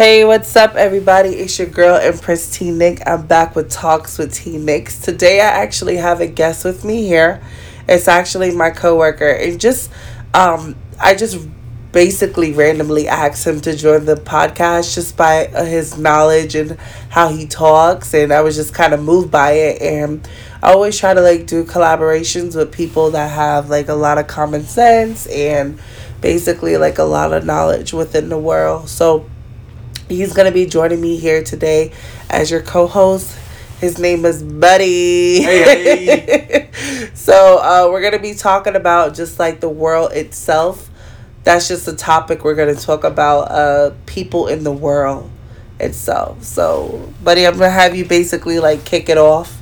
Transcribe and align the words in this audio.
Hey, 0.00 0.24
what's 0.24 0.56
up, 0.56 0.76
everybody? 0.76 1.28
It's 1.28 1.58
your 1.58 1.68
girl, 1.68 1.94
Empress 1.94 2.50
T 2.50 2.70
Nick. 2.70 3.02
I'm 3.06 3.26
back 3.26 3.54
with 3.54 3.68
Talks 3.68 4.16
with 4.16 4.32
T 4.32 4.56
Nicks. 4.56 4.98
Today, 4.98 5.42
I 5.42 5.44
actually 5.44 5.98
have 5.98 6.22
a 6.22 6.26
guest 6.26 6.64
with 6.64 6.86
me 6.86 7.06
here. 7.06 7.42
It's 7.86 8.08
actually 8.08 8.56
my 8.56 8.70
coworker, 8.70 9.28
and 9.28 9.60
just 9.60 9.90
um, 10.32 10.74
I 10.98 11.14
just 11.14 11.46
basically 11.92 12.54
randomly 12.54 13.08
asked 13.08 13.46
him 13.46 13.60
to 13.60 13.76
join 13.76 14.06
the 14.06 14.14
podcast 14.14 14.94
just 14.94 15.18
by 15.18 15.48
uh, 15.48 15.66
his 15.66 15.98
knowledge 15.98 16.54
and 16.54 16.78
how 17.10 17.28
he 17.28 17.46
talks, 17.46 18.14
and 18.14 18.32
I 18.32 18.40
was 18.40 18.56
just 18.56 18.72
kind 18.72 18.94
of 18.94 19.02
moved 19.02 19.30
by 19.30 19.52
it. 19.52 19.82
And 19.82 20.26
I 20.62 20.72
always 20.72 20.98
try 20.98 21.12
to 21.12 21.20
like 21.20 21.46
do 21.46 21.62
collaborations 21.62 22.56
with 22.56 22.72
people 22.72 23.10
that 23.10 23.30
have 23.32 23.68
like 23.68 23.88
a 23.88 23.94
lot 23.94 24.16
of 24.16 24.28
common 24.28 24.64
sense 24.64 25.26
and 25.26 25.78
basically 26.22 26.78
like 26.78 26.96
a 26.96 27.04
lot 27.04 27.34
of 27.34 27.44
knowledge 27.44 27.92
within 27.92 28.30
the 28.30 28.38
world. 28.38 28.88
So 28.88 29.26
He's 30.10 30.32
going 30.32 30.46
to 30.46 30.52
be 30.52 30.66
joining 30.66 31.00
me 31.00 31.16
here 31.18 31.44
today 31.44 31.92
as 32.28 32.50
your 32.50 32.62
co 32.62 32.88
host. 32.88 33.38
His 33.78 34.00
name 34.00 34.24
is 34.24 34.42
Buddy. 34.42 35.40
Hey, 35.40 36.04
hey. 36.66 36.70
so, 37.14 37.58
uh, 37.58 37.88
we're 37.92 38.00
going 38.00 38.14
to 38.14 38.18
be 38.18 38.34
talking 38.34 38.74
about 38.74 39.14
just 39.14 39.38
like 39.38 39.60
the 39.60 39.68
world 39.68 40.10
itself. 40.12 40.90
That's 41.44 41.68
just 41.68 41.86
the 41.86 41.94
topic 41.94 42.42
we're 42.42 42.56
going 42.56 42.74
to 42.74 42.82
talk 42.82 43.04
about 43.04 43.52
uh, 43.52 43.94
people 44.06 44.48
in 44.48 44.64
the 44.64 44.72
world 44.72 45.30
itself. 45.78 46.42
So, 46.42 47.12
Buddy, 47.22 47.46
I'm 47.46 47.56
going 47.56 47.68
to 47.68 47.70
have 47.70 47.94
you 47.94 48.04
basically 48.04 48.58
like 48.58 48.84
kick 48.84 49.08
it 49.08 49.16
off. 49.16 49.56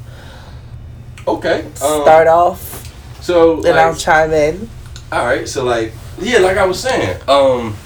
Okay. 1.26 1.60
Um, 1.60 1.72
Start 1.74 2.26
off. 2.26 3.22
So, 3.22 3.56
and 3.56 3.64
like, 3.64 3.76
I'll 3.76 3.94
chime 3.94 4.32
in. 4.32 4.70
All 5.12 5.26
right. 5.26 5.46
So, 5.46 5.62
like, 5.62 5.92
yeah, 6.18 6.38
like 6.38 6.56
I 6.56 6.64
was 6.64 6.80
saying, 6.80 7.20
um, 7.28 7.76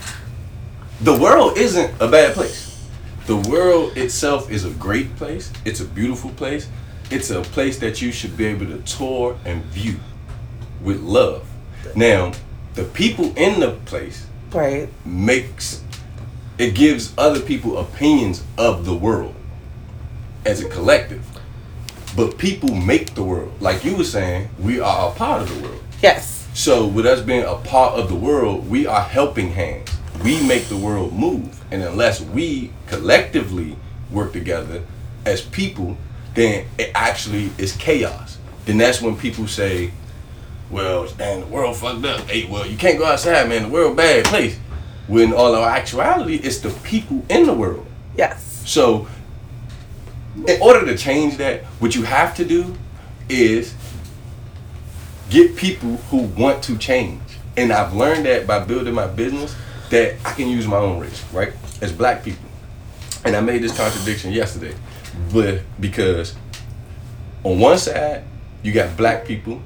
the 1.02 1.18
world 1.18 1.58
isn't 1.58 1.92
a 2.00 2.06
bad 2.06 2.34
place. 2.34 2.86
The 3.26 3.36
world 3.36 3.96
itself 3.96 4.52
is 4.52 4.64
a 4.64 4.70
great 4.70 5.14
place. 5.16 5.52
It's 5.64 5.80
a 5.80 5.84
beautiful 5.84 6.30
place. 6.30 6.68
It's 7.10 7.30
a 7.30 7.42
place 7.42 7.78
that 7.80 8.00
you 8.00 8.12
should 8.12 8.36
be 8.36 8.44
able 8.46 8.66
to 8.66 8.78
tour 8.82 9.36
and 9.44 9.64
view 9.64 9.96
with 10.80 11.00
love. 11.00 11.44
Now, 11.96 12.32
the 12.74 12.84
people 12.84 13.36
in 13.36 13.58
the 13.58 13.72
place 13.84 14.26
right 14.52 14.88
makes 15.04 15.82
it 16.58 16.74
gives 16.74 17.12
other 17.18 17.40
people 17.40 17.78
opinions 17.78 18.44
of 18.56 18.84
the 18.84 18.94
world 18.94 19.34
as 20.46 20.60
a 20.62 20.68
collective. 20.68 21.24
But 22.14 22.38
people 22.38 22.74
make 22.74 23.14
the 23.14 23.24
world. 23.24 23.52
Like 23.60 23.84
you 23.84 23.96
were 23.96 24.04
saying, 24.04 24.50
we 24.58 24.78
are 24.78 25.10
a 25.10 25.14
part 25.14 25.42
of 25.42 25.48
the 25.52 25.66
world. 25.66 25.82
Yes. 26.00 26.46
So 26.54 26.86
with 26.86 27.06
us 27.06 27.22
being 27.22 27.44
a 27.44 27.56
part 27.56 27.98
of 27.98 28.08
the 28.08 28.14
world, 28.14 28.70
we 28.70 28.86
are 28.86 29.02
helping 29.02 29.50
hands 29.50 29.91
we 30.22 30.46
make 30.46 30.66
the 30.66 30.76
world 30.76 31.12
move. 31.12 31.64
And 31.70 31.82
unless 31.82 32.20
we 32.20 32.70
collectively 32.86 33.76
work 34.10 34.32
together 34.32 34.82
as 35.24 35.42
people, 35.42 35.96
then 36.34 36.66
it 36.78 36.92
actually 36.94 37.50
is 37.58 37.76
chaos. 37.76 38.38
Then 38.64 38.78
that's 38.78 39.02
when 39.02 39.16
people 39.16 39.46
say, 39.46 39.92
well, 40.70 41.06
man, 41.18 41.40
the 41.40 41.46
world 41.46 41.76
fucked 41.76 42.04
up. 42.04 42.20
Hey, 42.28 42.46
well, 42.50 42.66
you 42.66 42.76
can't 42.76 42.98
go 42.98 43.04
outside, 43.04 43.48
man. 43.48 43.64
The 43.64 43.68
world 43.68 43.96
bad 43.96 44.24
place. 44.24 44.58
When 45.06 45.32
all 45.32 45.54
our 45.54 45.68
actuality, 45.68 46.36
it's 46.36 46.60
the 46.60 46.70
people 46.82 47.24
in 47.28 47.46
the 47.46 47.52
world. 47.52 47.86
Yes. 48.16 48.62
So, 48.64 49.08
in 50.46 50.62
order 50.62 50.86
to 50.86 50.96
change 50.96 51.36
that, 51.38 51.64
what 51.80 51.94
you 51.94 52.04
have 52.04 52.34
to 52.36 52.44
do 52.44 52.74
is 53.28 53.74
get 55.28 55.56
people 55.56 55.96
who 56.08 56.18
want 56.18 56.62
to 56.64 56.78
change. 56.78 57.20
And 57.56 57.72
I've 57.72 57.92
learned 57.92 58.24
that 58.24 58.46
by 58.46 58.60
building 58.60 58.94
my 58.94 59.06
business 59.06 59.54
that 59.92 60.16
I 60.24 60.32
can 60.32 60.48
use 60.48 60.66
my 60.66 60.78
own 60.78 60.98
race, 60.98 61.22
right? 61.34 61.52
As 61.82 61.92
black 61.92 62.24
people. 62.24 62.48
And 63.24 63.36
I 63.36 63.40
made 63.40 63.62
this 63.62 63.76
contradiction 63.76 64.32
yesterday. 64.32 64.74
But 65.32 65.60
because 65.78 66.34
on 67.44 67.60
one 67.60 67.76
side, 67.76 68.24
you 68.62 68.72
got 68.72 68.96
black 68.96 69.26
people 69.26 69.60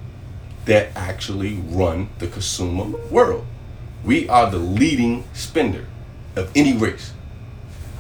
that 0.65 0.88
actually 0.97 1.54
run 1.69 2.09
the 2.19 2.26
consumer 2.26 2.98
world. 3.09 3.47
We 4.04 4.28
are 4.28 4.50
the 4.50 4.59
leading 4.59 5.22
spender 5.32 5.86
of 6.34 6.50
any 6.56 6.76
race. 6.76 7.12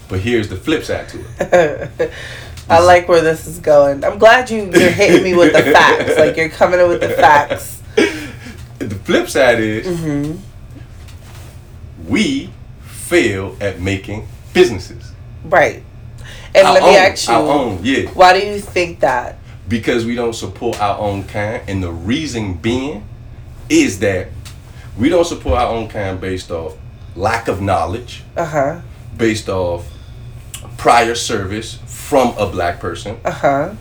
But 0.08 0.18
here's 0.18 0.48
the 0.48 0.56
flip 0.56 0.82
side 0.82 1.08
to 1.10 1.24
it. 1.38 2.12
I 2.68 2.80
like 2.80 3.08
where 3.08 3.22
this 3.22 3.46
is 3.46 3.60
going. 3.60 4.04
I'm 4.04 4.18
glad 4.18 4.50
you, 4.50 4.64
you're 4.64 4.90
hitting 4.90 5.22
me 5.22 5.36
with 5.36 5.52
the 5.52 5.62
facts. 5.62 6.18
Like 6.18 6.36
you're 6.36 6.48
coming 6.48 6.80
in 6.80 6.88
with 6.88 7.00
the 7.00 7.10
facts. 7.10 7.82
The 8.78 8.94
flip 8.94 9.26
side 9.30 9.58
is 9.58 9.86
mm-hmm 9.86 10.38
we 12.08 12.50
fail 12.82 13.56
at 13.60 13.80
making 13.80 14.26
businesses. 14.52 15.12
Right. 15.44 15.82
And 16.54 16.66
our 16.66 16.74
let 16.74 16.82
me 16.82 16.96
ask 16.96 17.28
you, 17.28 17.34
our 17.34 17.42
own, 17.42 17.80
yeah. 17.82 18.08
Why 18.10 18.38
do 18.38 18.46
you 18.46 18.58
think 18.58 19.00
that? 19.00 19.38
Because 19.68 20.06
we 20.06 20.14
don't 20.14 20.34
support 20.34 20.80
our 20.80 20.98
own 20.98 21.24
kind, 21.24 21.62
and 21.68 21.82
the 21.82 21.92
reason 21.92 22.54
being 22.54 23.06
is 23.68 23.98
that 23.98 24.28
we 24.96 25.08
don't 25.08 25.26
support 25.26 25.58
our 25.58 25.74
own 25.74 25.88
kind 25.88 26.20
based 26.20 26.50
off 26.50 26.76
lack 27.14 27.48
of 27.48 27.60
knowledge, 27.60 28.22
uh-huh. 28.36 28.80
based 29.16 29.48
off 29.48 29.86
prior 30.78 31.14
service 31.14 31.74
from 31.86 32.36
a 32.38 32.46
black 32.46 32.80
person, 32.80 33.18
uh-huh. 33.24 33.74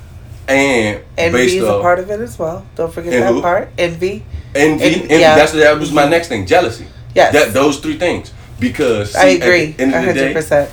and 0.48 1.04
envy 1.18 1.58
is 1.58 1.64
off, 1.64 1.80
a 1.80 1.82
part 1.82 2.00
of 2.00 2.10
it 2.10 2.20
as 2.20 2.38
well. 2.38 2.66
Don't 2.76 2.94
forget 2.94 3.12
that 3.12 3.34
who? 3.34 3.42
part. 3.42 3.70
Envy. 3.78 4.24
Envy. 4.54 4.84
envy. 4.84 5.08
Yeah. 5.16 5.36
That's 5.36 5.52
that 5.54 5.80
was 5.80 5.92
my 5.92 6.08
next 6.08 6.28
thing. 6.28 6.46
Jealousy. 6.46 6.88
Yes. 7.16 7.34
That 7.34 7.54
those 7.54 7.80
three 7.80 7.98
things. 7.98 8.34
Because 8.60 9.14
see, 9.14 9.20
I 9.20 9.26
agree. 9.26 9.70
At 9.70 9.78
the 9.78 9.84
end 9.84 9.96
of 9.96 10.16
100%. 10.16 10.34
the 10.36 10.50
day, 10.50 10.72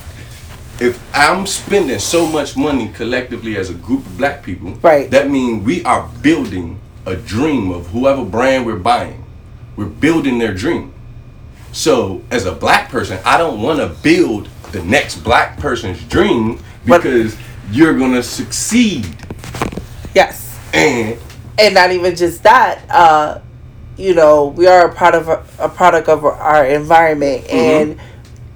if 0.80 1.00
I'm 1.14 1.46
spending 1.46 1.98
so 1.98 2.26
much 2.26 2.56
money 2.56 2.88
collectively 2.88 3.56
as 3.56 3.70
a 3.70 3.74
group 3.74 4.04
of 4.04 4.18
black 4.18 4.42
people, 4.42 4.72
right. 4.82 5.10
that 5.10 5.30
means 5.30 5.64
we 5.64 5.84
are 5.84 6.08
building 6.22 6.80
a 7.06 7.16
dream 7.16 7.70
of 7.70 7.86
whoever 7.88 8.24
brand 8.24 8.66
we're 8.66 8.76
buying. 8.76 9.24
We're 9.76 9.86
building 9.86 10.38
their 10.38 10.54
dream. 10.54 10.92
So 11.72 12.22
as 12.30 12.46
a 12.46 12.52
black 12.52 12.90
person, 12.90 13.18
I 13.24 13.38
don't 13.38 13.62
want 13.62 13.78
to 13.78 13.88
build 14.02 14.48
the 14.72 14.82
next 14.82 15.16
black 15.18 15.58
person's 15.58 16.02
dream 16.04 16.62
because 16.84 17.34
but, 17.34 17.74
you're 17.74 17.96
gonna 17.96 18.22
succeed. 18.22 19.06
Yes. 20.14 20.58
And 20.74 21.18
and 21.58 21.74
not 21.74 21.92
even 21.92 22.16
just 22.16 22.42
that, 22.42 22.84
uh, 22.90 23.40
you 24.02 24.14
know 24.14 24.46
we 24.46 24.66
are 24.66 24.88
a 24.88 24.94
product 24.94 25.28
of 25.28 25.60
a 25.60 25.68
product 25.68 26.08
of 26.08 26.24
our 26.24 26.66
environment 26.66 27.44
mm-hmm. 27.44 27.56
and 27.56 28.00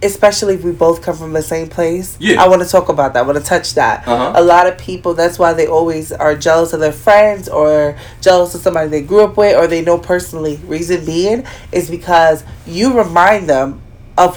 especially 0.02 0.54
if 0.54 0.62
we 0.62 0.72
both 0.72 1.00
come 1.00 1.16
from 1.16 1.32
the 1.32 1.42
same 1.42 1.68
place 1.68 2.16
yeah. 2.20 2.42
i 2.42 2.48
want 2.48 2.60
to 2.60 2.68
talk 2.68 2.88
about 2.88 3.14
that 3.14 3.20
i 3.20 3.22
want 3.22 3.38
to 3.38 3.44
touch 3.44 3.74
that 3.74 4.06
uh-huh. 4.08 4.32
a 4.34 4.42
lot 4.42 4.66
of 4.66 4.76
people 4.76 5.14
that's 5.14 5.38
why 5.38 5.52
they 5.52 5.66
always 5.66 6.10
are 6.10 6.34
jealous 6.34 6.72
of 6.72 6.80
their 6.80 6.92
friends 6.92 7.48
or 7.48 7.96
jealous 8.20 8.54
of 8.54 8.60
somebody 8.60 8.88
they 8.88 9.00
grew 9.00 9.22
up 9.22 9.36
with 9.36 9.56
or 9.56 9.68
they 9.68 9.82
know 9.82 9.96
personally 9.96 10.56
reason 10.64 11.04
being 11.06 11.46
is 11.70 11.88
because 11.88 12.44
you 12.66 12.92
remind 12.98 13.48
them 13.48 13.80
of 14.18 14.36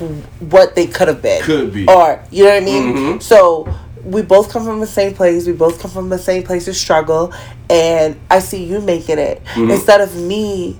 what 0.51 0.75
they 0.75 0.85
could 0.85 1.07
have 1.07 1.21
been 1.21 1.41
could 1.41 1.73
be 1.73 1.87
or 1.87 2.23
you 2.29 2.43
know 2.43 2.51
what 2.51 2.61
i 2.61 2.65
mean 2.65 2.93
mm-hmm. 2.93 3.19
so 3.19 3.67
we 4.03 4.21
both 4.21 4.49
come 4.49 4.63
from 4.63 4.79
the 4.79 4.87
same 4.87 5.13
place. 5.13 5.45
We 5.45 5.51
both 5.51 5.81
come 5.81 5.91
from 5.91 6.07
the 6.07 6.17
same 6.17 6.43
place 6.43 6.69
of 6.69 6.75
struggle, 6.77 7.33
and 7.69 8.17
I 8.31 8.39
see 8.39 8.63
you 8.63 8.79
making 8.79 9.19
it 9.19 9.43
mm-hmm. 9.43 9.71
instead 9.71 9.99
of 9.99 10.15
me 10.15 10.79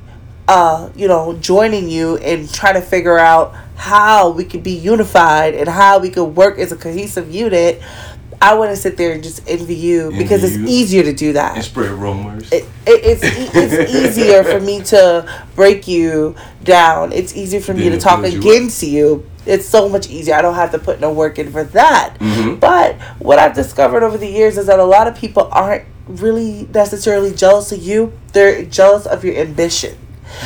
uh, 0.50 0.90
you 0.96 1.08
know, 1.08 1.34
joining 1.38 1.88
you 1.88 2.18
and 2.18 2.52
trying 2.52 2.74
to 2.74 2.82
figure 2.82 3.20
out 3.20 3.54
how 3.76 4.32
we 4.32 4.44
could 4.44 4.64
be 4.64 4.72
unified 4.72 5.54
and 5.54 5.70
how 5.70 6.00
we 6.00 6.10
could 6.10 6.26
work 6.26 6.58
as 6.58 6.72
a 6.72 6.76
cohesive 6.76 7.34
unit. 7.34 7.80
I 8.42 8.56
want 8.56 8.72
to 8.72 8.76
sit 8.76 8.98
there 8.98 9.12
and 9.12 9.22
just 9.22 9.48
envy 9.48 9.76
you 9.76 10.06
envy 10.06 10.18
because 10.18 10.44
it's 10.44 10.58
you. 10.58 10.66
easier 10.66 11.04
to 11.04 11.14
do 11.14 11.34
that. 11.34 11.56
And 11.56 11.64
spread 11.64 11.92
rumors. 11.92 12.52
It, 12.52 12.64
it, 12.88 13.22
it's 13.22 13.22
it's 13.24 13.94
easier 14.18 14.44
for 14.44 14.60
me 14.60 14.82
to 14.86 15.46
break 15.54 15.88
you 15.88 16.36
down. 16.64 17.12
It's 17.12 17.36
easier 17.36 17.62
for 17.62 17.76
me 17.76 17.90
to 17.90 18.00
talk 18.00 18.24
against 18.24 18.82
you, 18.82 18.90
you. 18.90 19.30
It's 19.46 19.68
so 19.68 19.88
much 19.88 20.10
easier. 20.10 20.34
I 20.34 20.42
don't 20.42 20.56
have 20.56 20.72
to 20.72 20.80
put 20.80 21.00
no 21.00 21.14
work 21.14 21.38
in 21.38 21.52
for 21.52 21.64
that. 21.64 22.16
Mm-hmm. 22.20 22.56
But 22.56 22.96
what 23.20 23.38
I've 23.38 23.54
discovered 23.54 24.02
over 24.02 24.18
the 24.18 24.28
years 24.28 24.58
is 24.58 24.66
that 24.66 24.80
a 24.80 24.84
lot 24.86 25.08
of 25.08 25.16
people 25.16 25.48
aren't 25.52 25.86
really 26.08 26.68
necessarily 26.74 27.36
jealous 27.36 27.72
of 27.72 27.84
you. 27.84 28.14
They're 28.34 28.66
jealous 28.66 29.06
of 29.06 29.24
your 29.24 29.36
ambition. 29.36 29.96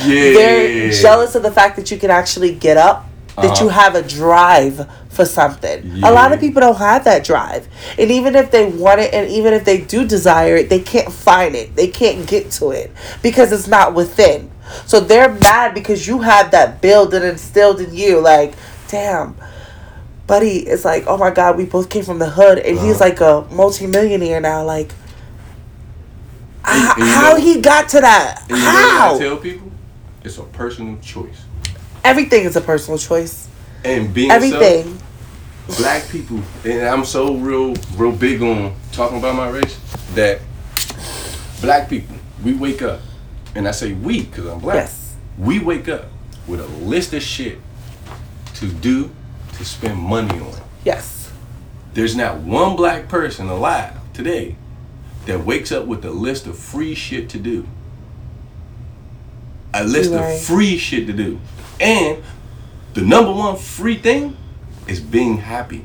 Yeah. 0.00 0.32
They're 0.32 0.90
jealous 0.90 1.34
of 1.34 1.42
the 1.42 1.50
fact 1.50 1.76
that 1.76 1.90
you 1.90 1.98
can 1.98 2.10
actually 2.10 2.54
get 2.54 2.76
up, 2.76 3.06
that 3.36 3.44
uh-huh. 3.44 3.64
you 3.64 3.70
have 3.70 3.94
a 3.94 4.02
drive 4.02 4.88
for 5.10 5.24
something. 5.24 5.82
Yeah. 5.84 6.10
A 6.10 6.12
lot 6.12 6.32
of 6.32 6.40
people 6.40 6.60
don't 6.60 6.76
have 6.76 7.04
that 7.04 7.24
drive. 7.24 7.68
And 7.98 8.10
even 8.10 8.34
if 8.34 8.50
they 8.50 8.66
want 8.66 9.00
it 9.00 9.14
and 9.14 9.30
even 9.30 9.54
if 9.54 9.64
they 9.64 9.80
do 9.80 10.06
desire 10.06 10.56
it, 10.56 10.68
they 10.68 10.80
can't 10.80 11.12
find 11.12 11.54
it. 11.54 11.74
They 11.76 11.88
can't 11.88 12.26
get 12.26 12.50
to 12.52 12.70
it 12.70 12.90
because 13.22 13.52
it's 13.52 13.68
not 13.68 13.94
within. 13.94 14.50
So 14.86 15.00
they're 15.00 15.32
mad 15.32 15.74
because 15.74 16.06
you 16.06 16.20
have 16.20 16.50
that 16.50 16.80
build 16.80 17.14
and 17.14 17.24
instilled 17.24 17.80
in 17.80 17.94
you. 17.94 18.20
Like, 18.20 18.54
damn, 18.88 19.36
buddy, 20.26 20.60
it's 20.60 20.84
like, 20.84 21.04
oh 21.06 21.16
my 21.16 21.30
God, 21.30 21.56
we 21.56 21.64
both 21.64 21.88
came 21.88 22.04
from 22.04 22.18
the 22.18 22.30
hood 22.30 22.58
and 22.58 22.78
uh-huh. 22.78 22.86
he's 22.86 23.00
like 23.00 23.20
a 23.20 23.46
multimillionaire 23.50 24.40
now. 24.40 24.64
Like, 24.64 24.92
and, 26.66 27.00
and 27.00 27.08
how 27.08 27.34
know, 27.34 27.40
he 27.40 27.60
got 27.60 27.88
to 27.90 28.00
that? 28.00 28.44
How? 28.50 29.18
Tell 29.18 29.36
people 29.36 29.70
it's 30.24 30.38
a 30.38 30.42
personal 30.42 30.96
choice. 30.98 31.44
Everything 32.02 32.44
is 32.44 32.56
a 32.56 32.60
personal 32.60 32.98
choice. 32.98 33.48
And 33.84 34.12
being 34.12 34.30
everything. 34.30 34.98
black 35.76 36.08
people, 36.08 36.40
and 36.64 36.88
I'm 36.88 37.04
so 37.04 37.36
real, 37.36 37.74
real 37.96 38.12
big 38.12 38.42
on 38.42 38.74
talking 38.92 39.18
about 39.18 39.36
my 39.36 39.50
race 39.50 39.78
that 40.14 40.40
black 41.60 41.88
people, 41.90 42.16
we 42.42 42.54
wake 42.54 42.80
up, 42.80 43.00
and 43.54 43.68
I 43.68 43.72
say 43.72 43.92
we 43.92 44.24
because 44.24 44.46
I'm 44.46 44.58
black. 44.60 44.76
Yes. 44.76 45.16
We 45.38 45.58
wake 45.58 45.88
up 45.88 46.06
with 46.46 46.60
a 46.60 46.66
list 46.66 47.12
of 47.12 47.22
shit 47.22 47.58
to 48.54 48.68
do 48.68 49.10
to 49.54 49.64
spend 49.64 49.98
money 49.98 50.38
on. 50.40 50.54
Yes. 50.84 51.30
There's 51.92 52.16
not 52.16 52.38
one 52.38 52.76
black 52.76 53.08
person 53.08 53.48
alive 53.48 53.94
today 54.14 54.56
that 55.26 55.44
wakes 55.44 55.72
up 55.72 55.86
with 55.86 56.04
a 56.04 56.10
list 56.10 56.46
of 56.46 56.58
free 56.58 56.94
shit 56.94 57.28
to 57.30 57.38
do. 57.38 57.66
A 59.74 59.82
list 59.84 60.12
Right. 60.12 60.20
of 60.34 60.40
free 60.40 60.78
shit 60.78 61.06
to 61.08 61.12
do. 61.12 61.38
And 61.80 62.18
the 62.94 63.00
number 63.02 63.32
one 63.32 63.56
free 63.56 63.96
thing 63.98 64.36
is 64.86 65.00
being 65.00 65.38
happy. 65.38 65.84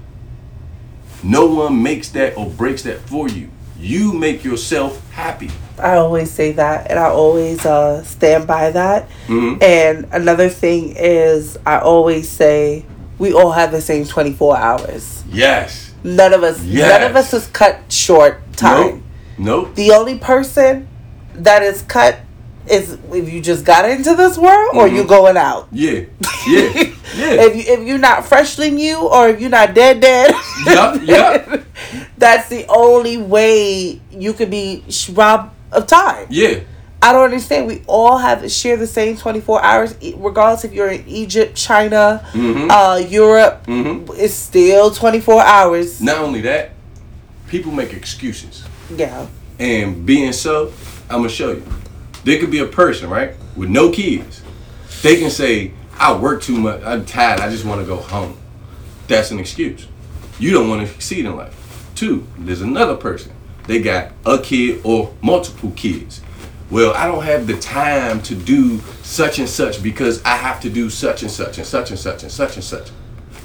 No 1.24 1.48
one 1.48 1.82
makes 1.84 2.10
that 2.10 2.38
or 2.38 2.46
breaks 2.46 2.84
that 2.84 3.00
for 3.10 3.28
you. 3.28 3.50
You 3.80 4.14
make 4.14 4.44
yourself 4.44 5.02
happy. 5.12 5.50
I 5.78 5.96
always 5.96 6.30
say 6.30 6.52
that, 6.54 6.90
and 6.90 7.00
I 7.00 7.06
always 7.10 7.66
uh, 7.66 8.04
stand 8.04 8.46
by 8.46 8.72
that. 8.72 9.08
Mhm. 9.28 9.62
And 9.64 10.08
another 10.12 10.50
thing 10.50 10.94
is, 10.98 11.58
I 11.66 11.80
always 11.80 12.30
say 12.30 12.86
we 13.18 13.34
all 13.34 13.52
have 13.52 13.72
the 13.72 13.82
same 13.82 14.06
twenty 14.06 14.34
four 14.34 14.58
hours. 14.58 15.24
Yes. 15.32 15.92
None 16.04 16.34
of 16.34 16.44
us, 16.44 16.62
none 16.62 17.04
of 17.04 17.16
us 17.16 17.34
is 17.34 17.48
cut 17.48 17.80
short 17.90 18.42
time. 18.56 19.04
Nope. 19.38 19.66
Nope. 19.68 19.76
The 19.76 19.92
only 19.94 20.18
person 20.18 20.88
that 21.34 21.64
is 21.64 21.82
cut 21.82 22.20
is 22.70 22.98
if 23.12 23.32
you 23.32 23.42
just 23.42 23.66
got 23.66 23.90
into 23.90 24.16
this 24.16 24.38
world 24.38 24.76
or 24.76 24.88
you 24.88 25.04
Mhm. 25.04 25.08
going 25.08 25.38
out. 25.38 25.68
Yeah. 25.72 26.02
Yeah. 26.48 26.62
Yeah. 27.18 27.44
if 27.46 27.56
you 27.56 27.74
if 27.74 27.88
you're 27.88 27.98
not 27.98 28.26
freshly 28.26 28.72
new 28.72 28.98
or 28.98 29.28
if 29.30 29.42
you're 29.42 29.50
not 29.50 29.74
dead 29.74 30.00
dead. 30.00 30.34
Yup, 30.66 31.02
yup. 31.04 31.62
That's 32.18 32.48
the 32.50 32.66
only 32.70 33.18
way 33.18 34.00
you 34.12 34.34
could 34.34 34.50
be 34.50 34.84
robbed 35.14 35.52
of 35.72 35.88
time. 35.88 36.28
yeah. 36.30 36.60
I 37.02 37.14
don't 37.14 37.24
understand. 37.24 37.68
We 37.68 37.82
all 37.88 38.18
have 38.18 38.42
to 38.42 38.50
share 38.50 38.76
the 38.76 38.86
same 38.88 39.16
24 39.16 39.64
hours, 39.64 39.96
e- 40.02 40.16
regardless 40.18 40.66
if 40.66 40.74
you're 40.74 40.90
in 40.90 41.08
Egypt, 41.08 41.56
China, 41.56 42.28
Mhm. 42.34 42.68
uh, 42.70 42.98
Europe. 43.08 43.66
Mhm. 43.68 44.10
It's 44.18 44.34
still 44.34 44.92
24 44.92 45.42
hours. 45.42 46.02
Not 46.02 46.18
only 46.18 46.42
that, 46.42 46.72
people 47.48 47.72
make 47.72 47.94
excuses. 47.94 48.64
Yeah. 48.94 49.28
And 49.60 50.06
being 50.06 50.34
so, 50.34 50.74
I'm 51.10 51.20
gonna 51.20 51.30
show 51.30 51.52
you. 51.52 51.64
There 52.30 52.38
could 52.40 52.52
be 52.52 52.60
a 52.60 52.68
person, 52.68 53.10
right, 53.10 53.34
with 53.56 53.70
no 53.70 53.90
kids. 53.90 54.44
They 55.02 55.20
can 55.20 55.32
say, 55.32 55.72
I 55.98 56.16
work 56.16 56.44
too 56.44 56.60
much, 56.60 56.84
I'm 56.84 57.04
tired, 57.04 57.40
I 57.40 57.50
just 57.50 57.66
wanna 57.66 57.84
go 57.84 57.96
home. 57.96 58.38
That's 59.08 59.32
an 59.32 59.40
excuse. 59.40 59.88
You 60.38 60.52
don't 60.52 60.70
wanna 60.70 60.86
succeed 60.86 61.26
in 61.26 61.36
life. 61.36 61.90
Two, 61.96 62.28
there's 62.38 62.62
another 62.62 62.96
person. 62.96 63.32
They 63.66 63.82
got 63.82 64.12
a 64.28 64.38
kid 64.38 64.82
or 64.84 65.12
multiple 65.24 65.72
kids. 65.76 66.22
Well, 66.70 66.94
I 66.94 67.08
don't 67.08 67.24
have 67.24 67.48
the 67.48 67.58
time 67.58 68.22
to 68.22 68.36
do 68.36 68.78
such 69.02 69.40
and 69.40 69.50
such 69.50 69.82
because 69.82 70.24
I 70.24 70.36
have 70.36 70.62
to 70.62 70.70
do 70.70 70.92
such 70.92 71.24
and 71.24 71.32
such 71.32 71.58
and 71.58 71.66
such 71.66 71.90
and 71.90 72.00
such 72.00 72.22
and 72.22 72.32
such 72.32 72.56
and 72.58 72.64
such. 72.64 72.90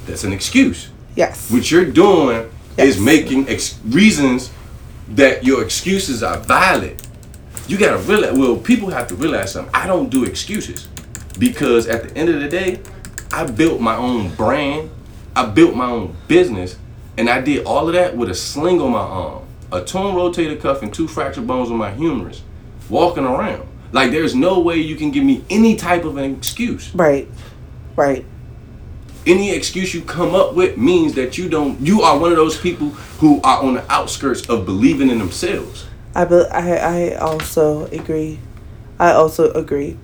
That's 0.05 0.23
an 0.23 0.31
excuse. 0.31 0.89
Yes. 1.15 1.49
What 1.49 1.71
you're 1.71 1.85
doing 1.85 2.51
Yes. 2.77 2.97
is 2.97 3.01
making 3.01 3.49
ex- 3.49 3.79
reasons 3.83 4.51
that 5.15 5.43
your 5.43 5.63
excuses 5.63 6.21
are 6.21 6.37
valid. 6.37 7.01
You 7.67 7.77
gotta 7.77 7.97
realize. 7.97 8.37
Well, 8.37 8.57
people 8.57 8.89
have 8.89 9.07
to 9.07 9.15
realize 9.15 9.51
something. 9.53 9.73
I 9.73 9.87
don't 9.87 10.09
do 10.09 10.23
excuses 10.23 10.87
because 11.39 11.87
at 11.87 12.03
the 12.03 12.17
end 12.17 12.29
of 12.29 12.39
the 12.39 12.47
day, 12.47 12.79
I 13.31 13.45
built 13.45 13.81
my 13.81 13.95
own 13.95 14.33
brand. 14.35 14.91
I 15.35 15.45
built 15.47 15.75
my 15.75 15.89
own 15.89 16.15
business, 16.27 16.77
and 17.17 17.29
I 17.29 17.41
did 17.41 17.65
all 17.65 17.87
of 17.87 17.93
that 17.93 18.15
with 18.15 18.29
a 18.29 18.35
sling 18.35 18.79
on 18.81 18.91
my 18.91 18.99
arm, 18.99 19.43
a 19.71 19.81
torn 19.83 20.15
rotator 20.15 20.59
cuff, 20.59 20.81
and 20.81 20.93
two 20.93 21.07
fractured 21.07 21.45
bones 21.45 21.69
on 21.69 21.77
my 21.77 21.91
humerus, 21.91 22.41
walking 22.89 23.25
around. 23.25 23.67
Like 23.91 24.11
there's 24.11 24.35
no 24.35 24.59
way 24.59 24.77
you 24.77 24.95
can 24.95 25.11
give 25.11 25.23
me 25.23 25.43
any 25.49 25.75
type 25.75 26.03
of 26.05 26.17
an 26.17 26.35
excuse 26.35 26.93
right. 26.95 27.29
Right. 27.95 28.25
any 29.25 29.51
excuse 29.51 29.93
you 29.93 30.01
come 30.01 30.35
up 30.35 30.53
with 30.53 30.77
means 30.77 31.13
that 31.13 31.37
you 31.37 31.47
don't 31.47 31.79
you 31.79 32.01
are 32.01 32.17
one 32.17 32.31
of 32.31 32.37
those 32.37 32.59
people 32.59 32.89
who 33.19 33.39
are 33.41 33.63
on 33.63 33.75
the 33.75 33.91
outskirts 33.91 34.49
of 34.49 34.65
believing 34.65 35.09
in 35.09 35.17
themselves 35.17 35.85
I, 36.15 36.25
be, 36.25 36.45
I, 36.51 36.75
I 37.11 37.15
also 37.15 37.85
agree. 37.87 38.39
I 38.97 39.11
also 39.11 39.51
agree. 39.51 39.97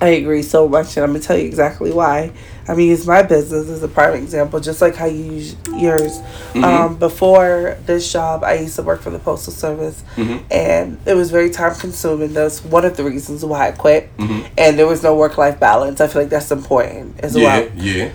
I 0.00 0.08
agree 0.08 0.42
so 0.42 0.66
much, 0.66 0.96
and 0.96 1.04
I'm 1.04 1.10
gonna 1.10 1.20
tell 1.20 1.36
you 1.36 1.44
exactly 1.44 1.92
why. 1.92 2.32
I 2.66 2.74
mean, 2.74 2.88
use 2.88 3.06
my 3.06 3.22
business 3.22 3.68
as 3.68 3.82
a 3.82 3.88
prime 3.88 4.14
example, 4.14 4.58
just 4.58 4.80
like 4.80 4.94
how 4.94 5.04
you 5.04 5.24
use 5.32 5.56
yours. 5.76 6.18
Mm-hmm. 6.52 6.64
Um, 6.64 6.96
before 6.96 7.76
this 7.84 8.10
job, 8.10 8.42
I 8.42 8.54
used 8.54 8.76
to 8.76 8.82
work 8.82 9.02
for 9.02 9.10
the 9.10 9.18
postal 9.18 9.52
service, 9.52 10.02
mm-hmm. 10.16 10.42
and 10.50 10.98
it 11.04 11.14
was 11.14 11.30
very 11.30 11.50
time 11.50 11.74
consuming. 11.74 12.32
That's 12.32 12.64
one 12.64 12.86
of 12.86 12.96
the 12.96 13.04
reasons 13.04 13.44
why 13.44 13.68
I 13.68 13.72
quit. 13.72 14.16
Mm-hmm. 14.16 14.54
And 14.56 14.78
there 14.78 14.86
was 14.86 15.02
no 15.02 15.14
work 15.14 15.36
life 15.36 15.60
balance. 15.60 16.00
I 16.00 16.06
feel 16.06 16.22
like 16.22 16.30
that's 16.30 16.50
important 16.50 17.20
as 17.20 17.36
yeah 17.36 17.42
well 17.42 17.70
yeah 17.76 18.12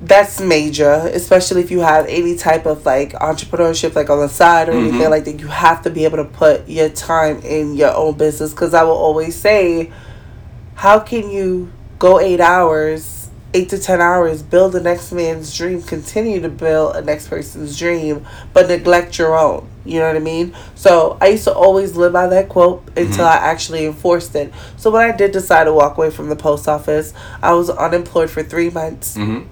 that's 0.00 0.40
major, 0.40 0.92
especially 1.12 1.60
if 1.60 1.70
you 1.70 1.80
have 1.80 2.06
any 2.06 2.36
type 2.36 2.66
of 2.66 2.86
like 2.86 3.12
entrepreneurship, 3.14 3.94
like 3.94 4.10
on 4.10 4.20
the 4.20 4.28
side 4.28 4.68
or 4.68 4.72
anything 4.72 5.10
like 5.10 5.24
that. 5.24 5.40
You 5.40 5.48
have 5.48 5.82
to 5.82 5.90
be 5.90 6.04
able 6.04 6.18
to 6.18 6.24
put 6.24 6.68
your 6.68 6.88
time 6.88 7.40
in 7.42 7.74
your 7.74 7.94
own 7.94 8.16
business. 8.16 8.52
Because 8.52 8.74
I 8.74 8.84
will 8.84 8.92
always 8.92 9.34
say, 9.34 9.92
how 10.74 11.00
can 11.00 11.30
you 11.30 11.72
go 11.98 12.20
eight 12.20 12.40
hours, 12.40 13.28
eight 13.54 13.70
to 13.70 13.78
ten 13.78 14.00
hours, 14.00 14.40
build 14.40 14.72
the 14.72 14.80
next 14.80 15.10
man's 15.10 15.56
dream, 15.56 15.82
continue 15.82 16.40
to 16.40 16.48
build 16.48 16.94
a 16.94 17.02
next 17.02 17.26
person's 17.26 17.76
dream, 17.76 18.24
but 18.52 18.68
neglect 18.68 19.18
your 19.18 19.36
own? 19.36 19.68
You 19.84 19.98
know 19.98 20.06
what 20.06 20.16
I 20.16 20.20
mean? 20.20 20.54
So 20.76 21.18
I 21.20 21.28
used 21.28 21.44
to 21.44 21.52
always 21.52 21.96
live 21.96 22.12
by 22.12 22.28
that 22.28 22.48
quote 22.48 22.86
until 22.96 23.24
I 23.24 23.36
actually 23.36 23.86
enforced 23.86 24.34
it. 24.36 24.52
So 24.76 24.90
when 24.90 25.10
I 25.10 25.16
did 25.16 25.32
decide 25.32 25.64
to 25.64 25.72
walk 25.72 25.96
away 25.96 26.10
from 26.10 26.28
the 26.28 26.36
post 26.36 26.68
office, 26.68 27.14
I 27.42 27.54
was 27.54 27.68
unemployed 27.68 28.30
for 28.30 28.42
three 28.44 28.70
months 28.70 29.16
mm-hmm. 29.16 29.48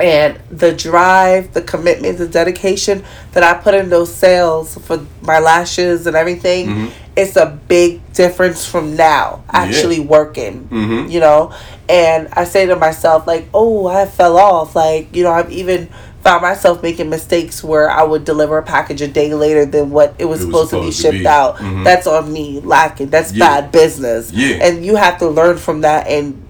And 0.00 0.38
the 0.50 0.72
drive, 0.72 1.52
the 1.54 1.62
commitment, 1.62 2.18
the 2.18 2.28
dedication 2.28 3.04
that 3.32 3.42
I 3.42 3.54
put 3.54 3.74
in 3.74 3.88
those 3.90 4.12
sales 4.14 4.76
for 4.78 5.04
my 5.22 5.38
lashes 5.38 6.06
and 6.06 6.16
everything, 6.16 6.66
Mhm. 6.68 6.90
it's 7.16 7.36
a 7.36 7.58
big 7.68 8.00
difference 8.12 8.64
from 8.66 8.96
now 8.96 9.40
actually 9.52 10.00
working. 10.00 10.68
Mhm. 10.70 11.10
You 11.10 11.20
know, 11.20 11.50
and 11.88 12.28
I 12.32 12.44
say 12.44 12.66
to 12.66 12.76
myself 12.76 13.26
like, 13.26 13.48
"Oh, 13.54 13.86
I 13.86 14.06
fell 14.06 14.36
off." 14.38 14.74
Like, 14.76 15.08
you 15.14 15.22
know, 15.22 15.30
I've 15.32 15.50
even 15.52 15.88
found 16.24 16.42
myself 16.42 16.82
making 16.82 17.08
mistakes 17.08 17.62
where 17.62 17.88
I 17.88 18.02
would 18.02 18.24
deliver 18.24 18.58
a 18.58 18.62
package 18.62 19.00
a 19.00 19.06
day 19.06 19.32
later 19.32 19.64
than 19.64 19.90
what 19.92 20.14
it 20.18 20.24
was, 20.24 20.40
It 20.42 20.46
was 20.48 20.68
supposed, 20.68 20.70
to 20.70 20.76
be 20.76 20.90
supposed 20.90 20.96
to 20.96 21.02
shipped 21.02 21.18
be. 21.22 21.26
out. 21.28 21.56
Mhm. 21.58 21.84
That's 21.84 22.06
on 22.08 22.32
me 22.32 22.60
lacking. 22.64 23.10
That's 23.10 23.32
Yeah. 23.32 23.46
bad 23.60 23.70
business. 23.72 24.32
Yeah. 24.32 24.56
And 24.60 24.84
you 24.84 24.96
have 24.96 25.18
to 25.18 25.28
learn 25.28 25.56
from 25.56 25.82
that 25.82 26.08
and 26.08 26.42